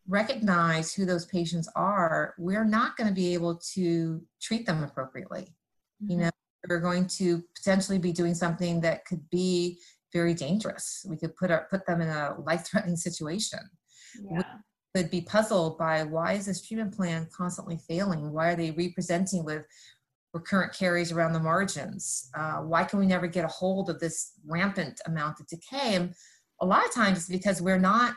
recognize 0.07 0.93
who 0.93 1.05
those 1.05 1.25
patients 1.25 1.69
are, 1.75 2.33
we're 2.37 2.63
not 2.63 2.95
going 2.95 3.07
to 3.07 3.13
be 3.13 3.33
able 3.33 3.55
to 3.73 4.21
treat 4.41 4.65
them 4.65 4.83
appropriately. 4.83 5.53
You 6.07 6.17
Mm-hmm. 6.17 6.23
know, 6.25 6.31
we're 6.67 6.79
going 6.79 7.07
to 7.07 7.43
potentially 7.55 7.99
be 7.99 8.11
doing 8.11 8.33
something 8.33 8.81
that 8.81 9.05
could 9.05 9.27
be 9.29 9.79
very 10.13 10.33
dangerous. 10.33 11.05
We 11.07 11.17
could 11.17 11.35
put 11.35 11.51
our, 11.51 11.67
put 11.69 11.85
them 11.85 12.01
in 12.01 12.09
a 12.09 12.35
life-threatening 12.45 12.97
situation. 12.97 13.59
Yeah. 14.31 14.43
Could 14.95 15.11
be 15.11 15.21
puzzled 15.21 15.77
by 15.77 16.03
why 16.03 16.33
is 16.33 16.45
this 16.45 16.65
treatment 16.65 16.95
plan 16.95 17.27
constantly 17.35 17.79
failing? 17.87 18.31
Why 18.31 18.51
are 18.51 18.55
they 18.55 18.71
representing 18.71 19.43
with 19.43 19.63
recurrent 20.33 20.73
caries 20.73 21.11
around 21.11 21.33
the 21.33 21.39
margins? 21.39 22.29
Uh, 22.35 22.57
why 22.57 22.83
can 22.83 22.99
we 22.99 23.05
never 23.05 23.27
get 23.27 23.45
a 23.45 23.49
hold 23.49 23.89
of 23.89 23.99
this 23.99 24.33
rampant 24.45 24.99
amount 25.05 25.39
of 25.39 25.47
decay? 25.47 25.95
And 25.95 26.13
a 26.61 26.65
lot 26.65 26.85
of 26.85 26.93
times 26.93 27.17
it's 27.17 27.27
because 27.27 27.61
we're 27.61 27.77
not 27.77 28.15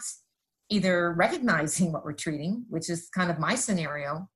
either 0.71 1.13
recognizing 1.13 1.93
what 1.93 2.05
we're 2.05 2.13
treating, 2.13 2.65
which 2.71 2.89
is 2.89 3.09
kind 3.15 3.31
of 3.31 3.39
my 3.39 3.55
scenario 3.55 4.29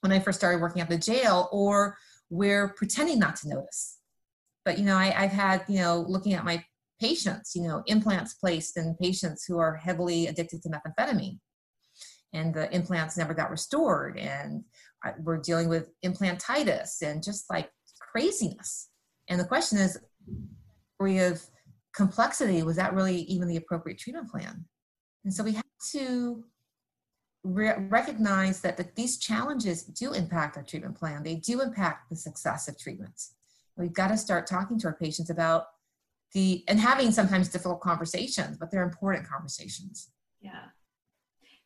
when 0.00 0.12
I 0.12 0.20
first 0.20 0.38
started 0.38 0.60
working 0.60 0.80
at 0.80 0.88
the 0.88 0.98
jail, 0.98 1.48
or 1.52 1.96
we're 2.32 2.70
pretending 2.70 3.18
not 3.18 3.36
to 3.36 3.48
notice. 3.48 3.98
But 4.64 4.78
you 4.78 4.84
know, 4.84 4.96
I, 4.96 5.14
I've 5.16 5.30
had 5.30 5.64
you 5.68 5.78
know 5.78 6.04
looking 6.08 6.32
at 6.32 6.44
my 6.44 6.64
patients, 7.00 7.54
you 7.54 7.62
know, 7.62 7.82
implants 7.86 8.34
placed 8.34 8.76
in 8.76 8.96
patients 9.00 9.44
who 9.44 9.58
are 9.58 9.76
heavily 9.76 10.28
addicted 10.28 10.62
to 10.62 10.70
methamphetamine, 10.70 11.38
and 12.32 12.54
the 12.54 12.74
implants 12.74 13.16
never 13.16 13.34
got 13.34 13.50
restored, 13.50 14.18
and 14.18 14.64
we're 15.18 15.38
dealing 15.38 15.68
with 15.68 15.90
implantitis 16.04 17.02
and 17.02 17.22
just 17.22 17.50
like 17.50 17.70
craziness. 18.12 18.88
And 19.28 19.38
the 19.38 19.44
question 19.44 19.78
is, 19.78 19.98
degree 20.98 21.18
of 21.18 21.42
complexity 21.94 22.62
was 22.62 22.76
that 22.76 22.94
really 22.94 23.22
even 23.22 23.48
the 23.48 23.56
appropriate 23.56 23.98
treatment 23.98 24.30
plan? 24.30 24.64
And 25.24 25.34
so 25.34 25.44
we 25.44 25.52
have 25.52 25.64
to 25.92 26.44
re- 27.44 27.74
recognize 27.88 28.60
that, 28.60 28.76
that 28.76 28.94
these 28.94 29.18
challenges 29.18 29.84
do 29.84 30.12
impact 30.12 30.56
our 30.56 30.62
treatment 30.62 30.96
plan. 30.96 31.22
They 31.22 31.36
do 31.36 31.60
impact 31.60 32.08
the 32.10 32.16
success 32.16 32.68
of 32.68 32.78
treatments. 32.78 33.34
We've 33.76 33.92
got 33.92 34.08
to 34.08 34.16
start 34.16 34.46
talking 34.46 34.78
to 34.80 34.88
our 34.88 34.94
patients 34.94 35.30
about 35.30 35.66
the 36.34 36.64
and 36.68 36.78
having 36.78 37.10
sometimes 37.10 37.48
difficult 37.48 37.80
conversations, 37.80 38.56
but 38.56 38.70
they're 38.70 38.82
important 38.82 39.28
conversations. 39.28 40.10
Yeah. 40.40 40.64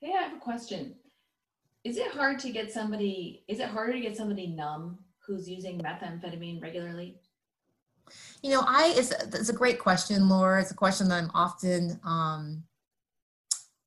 Hey, 0.01 0.13
I 0.17 0.23
have 0.23 0.37
a 0.37 0.41
question. 0.41 0.95
Is 1.85 1.97
it 1.97 2.11
hard 2.11 2.39
to 2.41 2.51
get 2.51 2.73
somebody, 2.73 3.45
is 3.49 3.61
it 3.61 3.69
harder 3.69 3.93
to 3.93 4.01
get 4.01 4.17
somebody 4.17 4.49
numb 4.49 4.99
who's 5.25 5.49
using 5.49 5.79
methamphetamine 5.79 6.61
regularly? 6.61 7.21
You 8.43 8.51
know, 8.51 8.65
I 8.67 8.93
it's, 8.97 9.11
it's 9.11 9.49
a 9.49 9.53
great 9.53 9.79
question, 9.79 10.29
Laura. 10.29 10.61
It's 10.61 10.71
a 10.71 10.75
question 10.75 11.09
that 11.09 11.23
I'm 11.23 11.31
often 11.35 12.01
um, 12.05 12.63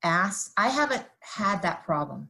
asked. 0.03 0.51
I 0.57 0.69
haven't 0.69 1.05
had 1.21 1.61
that 1.61 1.83
problem 1.83 2.29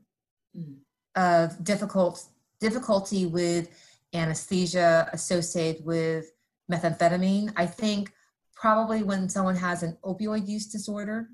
Mm. 0.58 0.80
of 1.16 1.64
difficult 1.64 2.26
difficulty 2.60 3.26
with 3.26 3.70
anesthesia 4.14 5.10
associated 5.14 5.86
with 5.86 6.32
methamphetamine. 6.72 7.54
I 7.56 7.66
think 7.68 8.12
probably 8.56 9.04
when 9.04 9.30
someone 9.30 9.56
has 9.56 9.84
an 9.84 9.98
opioid 10.04 10.48
use 10.48 10.68
disorder, 10.68 11.30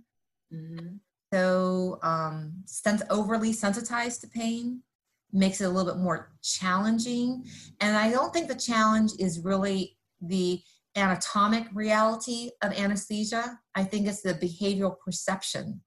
Mhm. 0.54 1.00
so 1.34 2.00
um, 2.04 2.63
overly 3.10 3.54
sensitized 3.54 4.21
to 4.21 4.28
pain 4.28 4.84
makes 5.32 5.60
it 5.62 5.65
a 5.65 5.69
little 5.69 5.93
bit 5.93 6.02
more 6.02 6.38
challenging. 6.41 7.45
And 7.80 7.95
I 7.98 8.12
don't 8.12 8.32
think 8.34 8.48
the 8.48 8.56
challenge 8.56 9.13
is 9.19 9.39
really 9.39 9.98
the 10.21 10.62
anatomic 10.95 11.67
reality 11.74 12.52
of 12.62 12.71
anesthesia. 12.74 13.60
I 13.74 13.84
think 13.84 14.08
it's 14.08 14.21
the 14.21 14.34
behavioral 14.36 14.98
perception. 15.00 15.82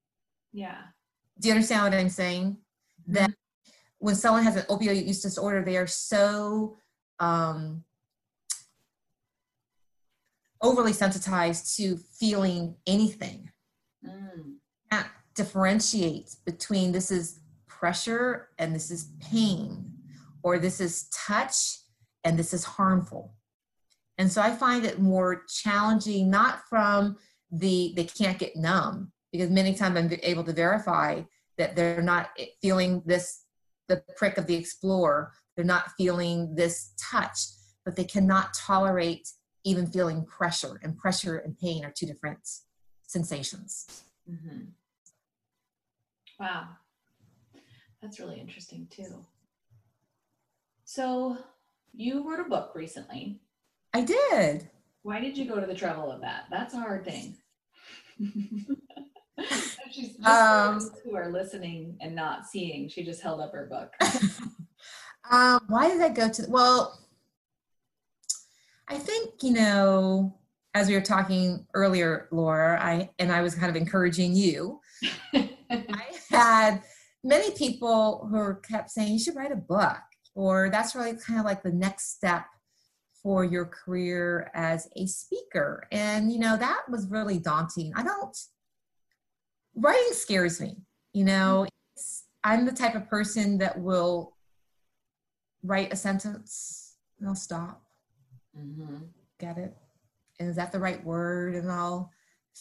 Yeah. 0.52 0.78
Do 1.40 1.48
you 1.48 1.54
understand 1.54 1.84
what 1.84 1.94
I'm 1.94 2.08
saying? 2.08 2.56
That 3.06 3.30
when 3.98 4.14
someone 4.14 4.42
has 4.44 4.56
an 4.56 4.62
opioid 4.64 5.06
use 5.06 5.22
disorder, 5.22 5.64
they 5.64 5.76
are 5.76 5.86
so 5.86 6.76
um, 7.20 7.84
overly 10.60 10.92
sensitized 10.92 11.76
to 11.76 11.96
feeling 12.18 12.76
anything 12.86 13.50
Mm. 14.04 14.58
can't 14.90 15.08
differentiate 15.34 16.36
between 16.44 16.92
this 16.92 17.10
is 17.10 17.40
pressure 17.66 18.48
and 18.58 18.74
this 18.74 18.90
is 18.90 19.10
pain, 19.20 19.92
or 20.42 20.58
this 20.58 20.80
is 20.80 21.08
touch 21.08 21.80
and 22.24 22.38
this 22.38 22.54
is 22.54 22.64
harmful. 22.64 23.34
And 24.18 24.30
so 24.30 24.40
I 24.40 24.54
find 24.54 24.84
it 24.84 25.00
more 25.00 25.44
challenging, 25.48 26.30
not 26.30 26.62
from 26.68 27.16
the 27.50 27.92
they 27.96 28.04
can't 28.04 28.38
get 28.38 28.56
numb, 28.56 29.12
because 29.32 29.50
many 29.50 29.74
times 29.74 29.96
I'm 29.96 30.10
able 30.22 30.44
to 30.44 30.52
verify 30.52 31.22
that 31.56 31.76
they're 31.76 32.02
not 32.02 32.30
feeling 32.62 33.02
this 33.04 33.44
the 33.88 34.02
prick 34.16 34.36
of 34.36 34.46
the 34.46 34.54
explorer, 34.54 35.32
they're 35.56 35.64
not 35.64 35.92
feeling 35.96 36.54
this 36.54 36.92
touch, 37.00 37.38
but 37.84 37.96
they 37.96 38.04
cannot 38.04 38.52
tolerate 38.52 39.28
even 39.64 39.86
feeling 39.86 40.24
pressure, 40.26 40.78
and 40.82 40.96
pressure 40.96 41.38
and 41.38 41.58
pain 41.58 41.84
are 41.84 41.90
two 41.90 42.06
different 42.06 42.38
sensations. 43.06 44.04
Mhm. 44.30 44.72
Wow. 46.38 46.76
That's 48.00 48.20
really 48.20 48.38
interesting 48.38 48.86
too. 48.88 49.24
So 50.84 51.38
you 51.92 52.28
wrote 52.28 52.40
a 52.46 52.48
book 52.48 52.72
recently. 52.74 53.40
I 53.92 54.02
did. 54.02 54.70
Why 55.02 55.20
did 55.20 55.36
you 55.36 55.46
go 55.46 55.58
to 55.60 55.66
the 55.66 55.74
trouble 55.74 56.12
of 56.12 56.20
that? 56.20 56.44
That's 56.50 56.74
a 56.74 56.78
hard 56.78 57.04
thing. 57.04 57.36
She's 59.90 60.16
just 60.16 60.26
Um, 60.26 60.78
those 60.78 60.90
who 61.04 61.16
are 61.16 61.30
listening 61.30 61.96
and 62.00 62.14
not 62.14 62.46
seeing. 62.46 62.88
She 62.88 63.04
just 63.04 63.22
held 63.22 63.40
up 63.40 63.52
her 63.52 63.66
book. 63.66 63.92
um, 65.30 65.60
why 65.68 65.88
did 65.88 66.00
I 66.00 66.08
go 66.08 66.28
to? 66.28 66.46
Well, 66.48 66.98
I 68.88 68.98
think 68.98 69.42
you 69.42 69.52
know, 69.52 70.38
as 70.74 70.88
we 70.88 70.94
were 70.94 71.00
talking 71.00 71.66
earlier, 71.74 72.28
Laura, 72.30 72.82
I 72.82 73.10
and 73.18 73.30
I 73.32 73.42
was 73.42 73.54
kind 73.54 73.70
of 73.70 73.76
encouraging 73.76 74.34
you. 74.34 74.80
I 75.34 76.06
had 76.30 76.82
many 77.22 77.50
people 77.52 78.28
who 78.30 78.54
kept 78.56 78.90
saying 78.90 79.12
you 79.12 79.18
should 79.18 79.36
write 79.36 79.52
a 79.52 79.56
book, 79.56 79.98
or 80.34 80.70
that's 80.70 80.94
really 80.94 81.16
kind 81.16 81.38
of 81.38 81.44
like 81.44 81.62
the 81.62 81.72
next 81.72 82.16
step 82.16 82.46
for 83.22 83.44
your 83.44 83.66
career 83.66 84.50
as 84.54 84.88
a 84.96 85.06
speaker. 85.06 85.86
And 85.92 86.32
you 86.32 86.38
know, 86.38 86.56
that 86.56 86.82
was 86.88 87.06
really 87.10 87.38
daunting. 87.38 87.92
I 87.94 88.02
don't 88.02 88.36
writing 89.80 90.12
scares 90.12 90.60
me. 90.60 90.76
You 91.12 91.24
know, 91.24 91.66
it's, 91.96 92.24
I'm 92.44 92.64
the 92.64 92.72
type 92.72 92.94
of 92.94 93.08
person 93.08 93.58
that 93.58 93.78
will 93.78 94.36
write 95.62 95.92
a 95.92 95.96
sentence 95.96 96.96
and 97.18 97.28
I'll 97.28 97.34
stop, 97.34 97.82
Mm-hmm. 98.56 99.04
get 99.38 99.58
it, 99.58 99.76
and 100.40 100.48
is 100.48 100.56
that 100.56 100.72
the 100.72 100.78
right 100.80 101.04
word? 101.04 101.54
And 101.54 101.70
I'll 101.70 102.10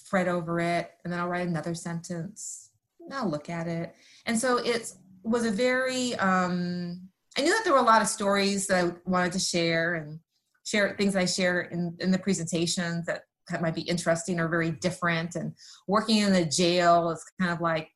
fret 0.05 0.27
over 0.27 0.59
it, 0.59 0.91
and 1.03 1.11
then 1.11 1.19
I'll 1.19 1.27
write 1.27 1.47
another 1.47 1.73
sentence. 1.73 2.69
And 2.99 3.13
I'll 3.13 3.29
look 3.29 3.49
at 3.49 3.67
it, 3.67 3.95
and 4.25 4.37
so 4.37 4.57
it 4.57 4.91
was 5.23 5.45
a 5.45 5.51
very. 5.51 6.13
Um, 6.15 7.07
I 7.37 7.41
knew 7.41 7.51
that 7.51 7.61
there 7.63 7.73
were 7.73 7.79
a 7.79 7.83
lot 7.83 8.01
of 8.01 8.07
stories 8.07 8.67
that 8.67 8.83
I 8.83 8.91
wanted 9.05 9.31
to 9.33 9.39
share 9.39 9.95
and 9.95 10.19
share 10.65 10.95
things 10.97 11.15
I 11.15 11.25
share 11.25 11.61
in 11.61 11.95
in 11.99 12.11
the 12.11 12.19
presentations 12.19 13.05
that 13.05 13.23
that 13.49 13.61
might 13.61 13.75
be 13.75 13.81
interesting 13.81 14.39
or 14.39 14.47
very 14.47 14.71
different. 14.71 15.35
And 15.35 15.53
working 15.87 16.17
in 16.17 16.33
a 16.35 16.45
jail 16.45 17.11
is 17.11 17.23
kind 17.39 17.51
of 17.51 17.61
like 17.61 17.89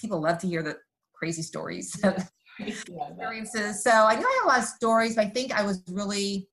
people 0.00 0.20
love 0.20 0.38
to 0.38 0.46
hear 0.46 0.62
the 0.62 0.76
crazy 1.14 1.42
stories. 1.42 1.98
Yeah. 2.02 2.22
Yeah, 2.58 2.64
I 2.64 3.08
bet. 3.10 3.18
experiences. 3.18 3.82
So 3.84 3.90
I 3.90 4.16
knew 4.16 4.26
I 4.26 4.40
had 4.40 4.46
a 4.46 4.48
lot 4.48 4.58
of 4.60 4.64
stories, 4.64 5.14
but 5.16 5.26
I 5.26 5.28
think 5.28 5.52
I 5.52 5.62
was 5.62 5.82
really 5.90 6.48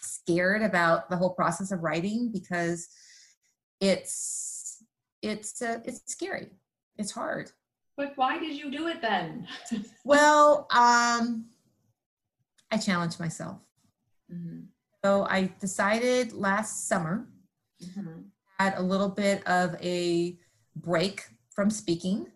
scared 0.00 0.62
about 0.62 1.10
the 1.10 1.16
whole 1.18 1.34
process 1.34 1.72
of 1.72 1.82
writing 1.82 2.30
because 2.32 2.88
it's 3.78 4.82
it's 5.20 5.60
uh, 5.60 5.80
it's 5.84 6.00
scary. 6.10 6.48
It's 6.96 7.10
hard. 7.10 7.50
But 7.98 8.14
why 8.16 8.38
did 8.38 8.56
you 8.56 8.70
do 8.70 8.86
it 8.88 9.02
then? 9.02 9.46
Well, 10.06 10.66
um, 10.70 11.50
I 12.70 12.78
challenged 12.78 13.20
myself. 13.20 13.58
Mhm. 14.32 14.68
So 15.04 15.26
I 15.28 15.52
decided 15.60 16.32
last 16.32 16.88
summer 16.88 17.26
Mhm. 17.82 18.30
had 18.58 18.74
a 18.78 18.82
little 18.82 19.08
bit 19.08 19.46
of 19.46 19.74
a 19.80 20.38
break 20.76 21.28
from 21.50 21.70
speaking 21.70 22.32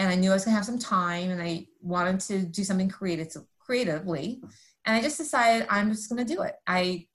and 0.00 0.08
I 0.08 0.14
knew 0.14 0.30
I 0.30 0.34
was 0.34 0.44
gonna 0.44 0.56
have 0.56 0.64
some 0.64 0.78
time 0.78 1.30
and 1.30 1.42
I 1.42 1.66
wanted 1.82 2.20
to 2.20 2.42
do 2.46 2.64
something 2.64 2.88
creative 2.88 3.36
creatively. 3.58 4.42
And 4.86 4.96
I 4.96 5.02
just 5.02 5.18
decided 5.18 5.66
I'm 5.70 5.90
just 5.90 6.08
gonna 6.08 6.24
do 6.24 6.42
it. 6.42 6.56
I 6.66 7.06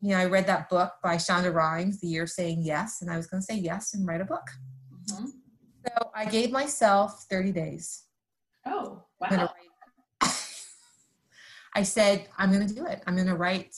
you 0.00 0.10
know, 0.10 0.18
I 0.18 0.26
read 0.26 0.46
that 0.46 0.68
book 0.68 0.92
by 1.02 1.16
Shonda 1.16 1.52
Rhimes, 1.52 2.00
The 2.00 2.06
Year 2.06 2.22
of 2.24 2.30
Saying 2.30 2.62
Yes, 2.62 3.02
and 3.02 3.10
I 3.10 3.16
was 3.16 3.26
gonna 3.26 3.42
say 3.42 3.56
yes 3.56 3.94
and 3.94 4.06
write 4.06 4.20
a 4.20 4.24
book. 4.24 4.46
Mhm. 5.08 5.32
So 5.86 6.10
I 6.14 6.26
gave 6.26 6.52
myself 6.52 7.24
30 7.28 7.50
days. 7.50 8.04
Oh, 8.64 9.02
wow. 9.18 9.52
I 11.74 11.82
said, 11.82 12.28
I'm 12.38 12.52
gonna 12.52 12.68
do 12.68 12.86
it. 12.86 13.02
I'm 13.06 13.16
gonna 13.16 13.36
write 13.36 13.74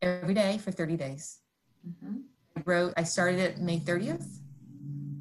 every 0.00 0.34
day 0.34 0.58
for 0.58 0.70
30 0.70 0.96
days. 0.96 1.41
Mhm. 1.86 2.22
I 2.56 2.62
wrote, 2.64 2.94
I 2.96 3.04
started 3.04 3.40
it 3.40 3.58
May 3.58 3.80
30th 3.80 4.42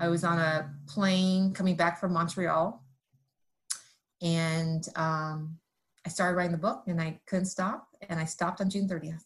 I 0.02 0.08
was 0.08 0.24
on 0.24 0.40
a 0.40 0.68
plane 0.88 1.54
coming 1.54 1.76
back 1.76 2.00
from 2.00 2.14
Montreal, 2.14 2.84
and 4.20 4.84
um, 4.96 5.60
I 6.04 6.10
started 6.10 6.36
writing 6.36 6.54
the 6.54 6.58
book, 6.58 6.86
and 6.88 7.00
I 7.00 7.22
couldn't 7.28 7.46
stop, 7.46 7.88
and 8.10 8.20
I 8.20 8.26
stopped 8.26 8.62
on 8.62 8.70
June 8.72 8.90
30th. 8.90 9.24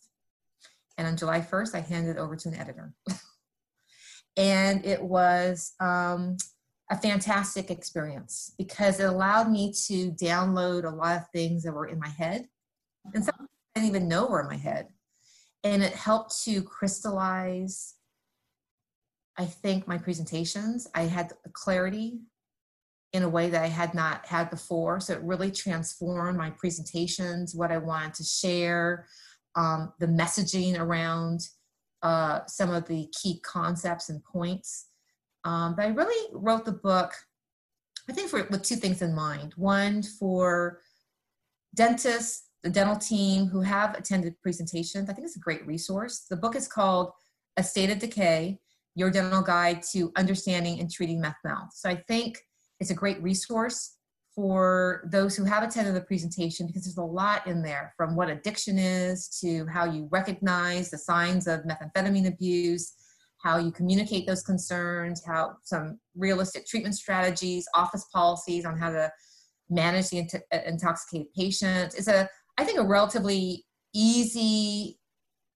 And 0.97 1.07
on 1.07 1.15
July 1.15 1.39
1st, 1.39 1.75
I 1.75 1.79
handed 1.79 2.17
it 2.17 2.19
over 2.19 2.35
to 2.35 2.49
an 2.49 2.55
editor. 2.55 2.93
and 4.37 4.85
it 4.85 5.01
was 5.01 5.75
um, 5.79 6.35
a 6.91 6.97
fantastic 6.97 7.71
experience 7.71 8.53
because 8.57 8.99
it 8.99 9.05
allowed 9.05 9.49
me 9.49 9.73
to 9.87 10.11
download 10.11 10.83
a 10.83 10.93
lot 10.93 11.15
of 11.15 11.29
things 11.29 11.63
that 11.63 11.73
were 11.73 11.87
in 11.87 11.99
my 11.99 12.09
head 12.09 12.47
and 13.13 13.23
some 13.23 13.35
I 13.75 13.79
didn't 13.79 13.95
even 13.95 14.07
know 14.07 14.25
were 14.27 14.41
in 14.41 14.47
my 14.47 14.55
head. 14.55 14.87
And 15.65 15.83
it 15.83 15.93
helped 15.93 16.43
to 16.43 16.61
crystallize, 16.61 17.95
I 19.35 19.45
think, 19.45 19.87
my 19.87 19.97
presentations. 19.97 20.87
I 20.95 21.01
had 21.01 21.33
clarity 21.53 22.19
in 23.13 23.23
a 23.23 23.29
way 23.29 23.49
that 23.49 23.63
I 23.63 23.67
had 23.67 23.95
not 23.95 24.25
had 24.27 24.49
before. 24.51 24.99
So 24.99 25.13
it 25.13 25.21
really 25.23 25.49
transformed 25.49 26.37
my 26.37 26.51
presentations, 26.51 27.55
what 27.55 27.71
I 27.71 27.79
wanted 27.79 28.13
to 28.13 28.23
share, 28.23 29.07
um, 29.55 29.91
the 29.99 30.07
messaging 30.07 30.79
around 30.79 31.47
uh, 32.03 32.45
some 32.45 32.71
of 32.71 32.87
the 32.87 33.11
key 33.19 33.39
concepts 33.39 34.09
and 34.09 34.23
points. 34.23 34.89
Um, 35.45 35.75
but 35.75 35.85
I 35.85 35.89
really 35.89 36.29
wrote 36.33 36.65
the 36.65 36.73
book, 36.73 37.11
I 38.07 38.13
think, 38.13 38.29
for, 38.29 38.43
with 38.51 38.61
two 38.61 38.75
things 38.75 39.01
in 39.01 39.15
mind. 39.15 39.53
One, 39.55 40.03
for 40.03 40.81
dentists, 41.73 42.44
the 42.65 42.71
dental 42.71 42.95
team 42.95 43.45
who 43.45 43.61
have 43.61 43.95
attended 43.95 44.41
presentations. 44.41 45.07
I 45.07 45.13
think 45.13 45.27
it's 45.27 45.37
a 45.37 45.39
great 45.39 45.65
resource. 45.67 46.25
The 46.27 46.35
book 46.35 46.55
is 46.55 46.67
called 46.67 47.11
A 47.57 47.63
State 47.63 47.91
of 47.91 47.99
Decay 47.99 48.59
Your 48.95 49.11
Dental 49.11 49.43
Guide 49.43 49.83
to 49.93 50.11
Understanding 50.17 50.79
and 50.79 50.89
Treating 50.89 51.21
Meth 51.21 51.37
Mouth. 51.45 51.69
So 51.75 51.87
I 51.91 52.03
think 52.07 52.39
it's 52.79 52.89
a 52.89 52.95
great 52.95 53.21
resource 53.21 53.97
for 54.33 55.07
those 55.11 55.35
who 55.35 55.43
have 55.43 55.61
attended 55.61 55.93
the 55.93 56.01
presentation 56.01 56.65
because 56.65 56.85
there's 56.85 56.97
a 56.97 57.03
lot 57.03 57.45
in 57.45 57.61
there 57.61 57.93
from 57.95 58.15
what 58.15 58.31
addiction 58.31 58.79
is 58.79 59.29
to 59.41 59.67
how 59.67 59.85
you 59.85 60.09
recognize 60.11 60.89
the 60.89 60.97
signs 60.97 61.45
of 61.45 61.61
methamphetamine 61.65 62.27
abuse, 62.27 62.93
how 63.43 63.59
you 63.59 63.71
communicate 63.71 64.25
those 64.25 64.41
concerns, 64.41 65.23
how 65.23 65.55
some 65.63 65.99
realistic 66.15 66.65
treatment 66.65 66.95
strategies, 66.95 67.67
office 67.75 68.07
policies 68.11 68.65
on 68.65 68.75
how 68.75 68.89
to 68.89 69.11
manage 69.69 70.09
the 70.09 70.27
uh, 70.51 70.57
intoxicated 70.65 71.27
patient. 71.35 71.93
It's 71.95 72.07
a, 72.07 72.27
I 72.57 72.63
think, 72.63 72.79
a 72.79 72.83
relatively 72.83 73.65
easy 73.93 74.99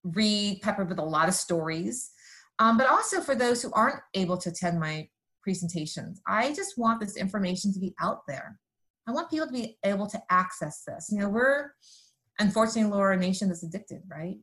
read, 0.04 0.62
peppered 0.62 0.90
with 0.90 1.00
a 1.00 1.04
lot 1.04 1.28
of 1.28 1.36
stories. 1.36 2.12
Um, 2.60 2.78
but 2.78 2.88
also 2.88 3.22
for 3.22 3.36
those 3.36 3.62
who 3.62 3.72
aren't 3.74 4.02
able 4.14 4.38
to 4.38 4.50
attend 4.50 4.80
my 4.80 5.08
presentations. 5.42 6.22
I 6.28 6.54
just 6.54 6.78
want 6.78 7.00
this 7.00 7.16
information 7.18 7.74
to 7.74 7.80
be 7.80 7.96
out 8.02 8.22
there. 8.28 8.60
I 9.08 9.12
want 9.12 9.30
people 9.30 9.48
to 9.48 9.54
be 9.54 9.78
able 9.84 10.08
to 10.08 10.22
access 10.30 10.84
this. 10.86 11.10
You 11.12 11.20
know, 11.20 11.30
we're 11.30 11.72
unfortunately, 12.40 12.92
Laura, 12.92 13.16
a 13.16 13.20
nation 13.20 13.48
that's 13.48 13.64
addicted, 13.64 14.02
right? 14.08 14.38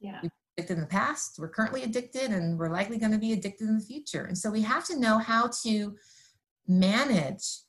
Yeah. 0.00 0.18
We've 0.22 0.30
addicted 0.56 0.74
in 0.74 0.80
the 0.80 0.86
past, 0.86 1.36
we're 1.38 1.48
currently 1.48 1.82
addicted, 1.82 2.30
and 2.30 2.58
we're 2.58 2.72
likely 2.72 2.98
going 2.98 3.12
to 3.12 3.18
be 3.18 3.32
addicted 3.32 3.68
in 3.68 3.78
the 3.78 3.84
future. 3.84 4.24
And 4.24 4.36
so 4.36 4.50
we 4.50 4.62
have 4.62 4.84
to 4.86 4.98
know 4.98 5.18
how 5.18 5.50
to 5.62 5.96
manage 6.68 7.60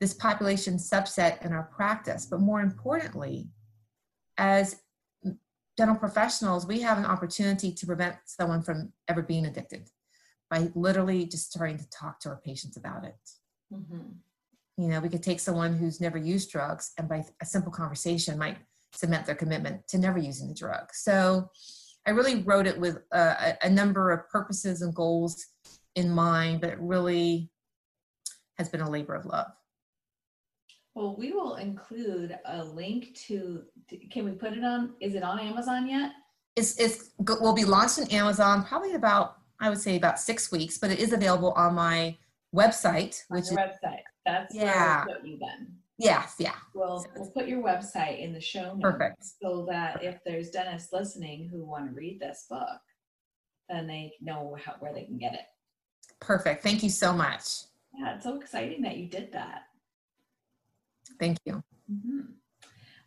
this 0.00 0.14
population 0.14 0.74
subset 0.74 1.44
in 1.44 1.52
our 1.52 1.70
practice. 1.74 2.26
But 2.26 2.40
more 2.40 2.60
importantly, 2.60 3.48
as 4.38 4.80
dental 5.76 5.96
professionals, 5.96 6.66
we 6.66 6.80
have 6.80 6.98
an 6.98 7.04
opportunity 7.04 7.72
to 7.72 7.86
prevent 7.86 8.16
someone 8.24 8.62
from 8.62 8.92
ever 9.08 9.22
being 9.22 9.46
addicted 9.46 9.88
by 10.50 10.70
literally 10.74 11.26
just 11.26 11.52
starting 11.52 11.76
to 11.76 11.88
talk 11.90 12.18
to 12.20 12.30
our 12.30 12.40
patients 12.44 12.76
about 12.76 13.04
it. 13.04 13.16
Mm-hmm. 13.72 14.82
You 14.82 14.88
know, 14.88 15.00
we 15.00 15.08
could 15.08 15.22
take 15.22 15.40
someone 15.40 15.76
who's 15.76 16.00
never 16.00 16.18
used 16.18 16.50
drugs 16.50 16.92
and 16.98 17.08
by 17.08 17.24
a 17.42 17.46
simple 17.46 17.72
conversation 17.72 18.38
might 18.38 18.58
cement 18.92 19.26
their 19.26 19.34
commitment 19.34 19.86
to 19.88 19.98
never 19.98 20.18
using 20.18 20.48
the 20.48 20.54
drug. 20.54 20.88
So 20.92 21.50
I 22.06 22.10
really 22.10 22.42
wrote 22.42 22.66
it 22.66 22.78
with 22.78 22.98
a, 23.12 23.54
a 23.62 23.68
number 23.68 24.10
of 24.10 24.28
purposes 24.30 24.82
and 24.82 24.94
goals 24.94 25.44
in 25.94 26.10
mind, 26.10 26.60
but 26.60 26.70
it 26.70 26.78
really 26.80 27.50
has 28.56 28.68
been 28.68 28.80
a 28.80 28.90
labor 28.90 29.14
of 29.14 29.26
love. 29.26 29.48
Well, 30.98 31.14
we 31.16 31.30
will 31.30 31.54
include 31.54 32.36
a 32.44 32.64
link 32.64 33.14
to, 33.28 33.62
can 34.10 34.24
we 34.24 34.32
put 34.32 34.52
it 34.54 34.64
on, 34.64 34.94
is 35.00 35.14
it 35.14 35.22
on 35.22 35.38
Amazon 35.38 35.88
yet? 35.88 36.10
It's, 36.56 36.76
it's 36.80 37.10
will 37.20 37.54
be 37.54 37.64
launched 37.64 38.00
on 38.00 38.08
Amazon 38.08 38.64
probably 38.64 38.94
about 38.94 39.36
I 39.60 39.68
would 39.68 39.78
say 39.78 39.96
about 39.96 40.18
six 40.18 40.50
weeks, 40.50 40.76
but 40.76 40.90
it 40.90 40.98
is 40.98 41.12
available 41.12 41.52
on 41.52 41.76
my 41.76 42.16
website, 42.52 43.22
on 43.30 43.36
which 43.36 43.44
is 43.44 43.52
website. 43.52 44.02
That's 44.26 44.52
yeah. 44.52 45.04
where 45.04 45.06
we'll 45.06 45.16
put 45.16 45.26
you 45.28 45.38
then. 45.38 45.76
Yes, 45.98 46.34
yeah. 46.38 46.54
We'll 46.74 47.06
we'll 47.14 47.30
put 47.30 47.46
your 47.46 47.62
website 47.62 48.20
in 48.20 48.32
the 48.32 48.40
show 48.40 48.74
notes 48.74 48.82
Perfect. 48.82 49.24
so 49.40 49.66
that 49.70 50.02
if 50.02 50.18
there's 50.26 50.50
dentists 50.50 50.92
listening 50.92 51.48
who 51.48 51.64
want 51.64 51.88
to 51.88 51.94
read 51.94 52.18
this 52.20 52.46
book, 52.50 52.80
then 53.68 53.86
they 53.86 54.14
know 54.20 54.56
how 54.64 54.74
where 54.80 54.92
they 54.92 55.04
can 55.04 55.18
get 55.18 55.34
it. 55.34 55.46
Perfect. 56.18 56.64
Thank 56.64 56.82
you 56.82 56.90
so 56.90 57.12
much. 57.12 57.44
Yeah, 57.96 58.16
it's 58.16 58.24
so 58.24 58.40
exciting 58.40 58.82
that 58.82 58.96
you 58.96 59.06
did 59.06 59.32
that. 59.32 59.67
Thank 61.18 61.38
you. 61.44 61.62
Mm-hmm. 61.90 62.20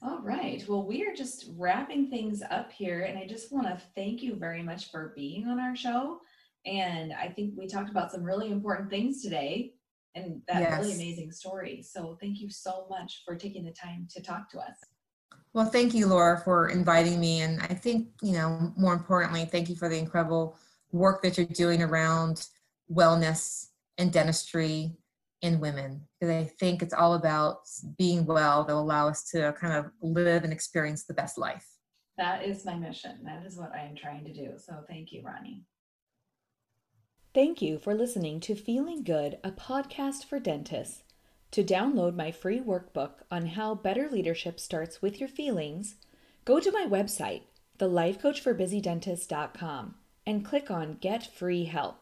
All 0.04 0.22
right. 0.24 0.64
Well, 0.68 0.86
we 0.88 1.06
are 1.06 1.14
just 1.14 1.52
wrapping 1.56 2.10
things 2.10 2.42
up 2.50 2.72
here, 2.72 3.04
and 3.04 3.20
I 3.20 3.28
just 3.28 3.52
want 3.52 3.68
to 3.68 3.82
thank 3.96 4.24
you 4.24 4.36
very 4.36 4.64
much 4.64 4.90
for 4.90 5.14
being 5.16 5.48
on 5.48 5.60
our 5.60 5.76
show. 5.76 6.20
And 6.66 7.14
I 7.14 7.28
think 7.28 7.54
we 7.56 7.68
talked 7.68 7.90
about 7.90 8.12
some 8.12 8.24
really 8.24 8.52
important 8.52 8.90
things 8.90 9.22
today 9.22 9.74
and 10.16 10.42
that 10.48 10.62
yes. 10.62 10.80
really 10.80 10.94
amazing 10.94 11.32
story. 11.32 11.82
So 11.82 12.18
thank 12.20 12.40
you 12.40 12.50
so 12.50 12.86
much 12.90 13.24
for 13.26 13.36
taking 13.36 13.64
the 13.64 13.72
time 13.72 14.08
to 14.14 14.22
talk 14.22 14.50
to 14.52 14.60
us. 14.60 14.76
Well, 15.54 15.66
thank 15.66 15.94
you, 15.94 16.08
Laura, 16.08 16.40
for 16.40 16.70
inviting 16.70 17.20
me. 17.20 17.42
And 17.42 17.62
I 17.62 17.74
think, 17.74 18.10
you 18.22 18.34
know, 18.34 18.74
more 18.78 18.94
importantly, 18.94 19.46
thank 19.46 19.70
you 19.70 19.76
for 19.76 19.90
the 19.90 19.98
incredible 19.98 20.58
work 20.92 21.22
that 21.24 21.38
you're 21.38 21.46
doing 21.48 21.82
around 21.82 22.48
wellness 22.92 23.68
and 23.98 24.12
dentistry 24.12 24.98
in 25.42 25.60
women. 25.60 26.02
Because 26.20 26.36
I 26.36 26.52
think 26.60 26.82
it's 26.82 26.94
all 26.94 27.16
about 27.16 27.60
being 27.98 28.26
well 28.26 28.64
that 28.64 28.74
will 28.74 28.82
allow 28.82 29.08
us 29.08 29.24
to 29.32 29.54
kind 29.60 29.74
of 29.74 29.92
live 30.02 30.44
and 30.44 30.54
experience 30.54 31.06
the 31.06 31.14
best 31.14 31.38
life. 31.38 31.68
That 32.18 32.46
is 32.46 32.66
my 32.66 32.76
mission. 32.76 33.20
That 33.24 33.46
is 33.46 33.58
what 33.58 33.74
I 33.74 33.86
am 33.86 33.96
trying 33.96 34.26
to 34.26 34.34
do. 34.34 34.52
So 34.58 34.84
thank 34.88 35.12
you, 35.12 35.24
Ronnie. 35.24 35.64
Thank 37.34 37.62
you 37.62 37.80
for 37.80 37.96
listening 37.96 38.42
to 38.42 38.56
Feeling 38.56 39.04
Good, 39.04 39.38
a 39.44 39.52
podcast 39.52 40.26
for 40.26 40.38
dentists. 40.38 41.04
To 41.52 41.64
download 41.64 42.16
my 42.16 42.32
free 42.32 42.60
workbook 42.60 43.12
on 43.30 43.48
how 43.48 43.76
better 43.76 44.10
leadership 44.10 44.60
starts 44.60 45.02
with 45.02 45.20
your 45.20 45.30
feelings, 45.30 45.96
go 46.46 46.60
to 46.60 46.72
my 46.72 46.86
website, 46.86 47.42
thelifecoachforbusydentist.com, 47.80 49.96
and 50.26 50.46
click 50.46 50.70
on 50.70 50.98
Get 51.02 51.26
Free 51.26 51.66
Help. 51.66 52.01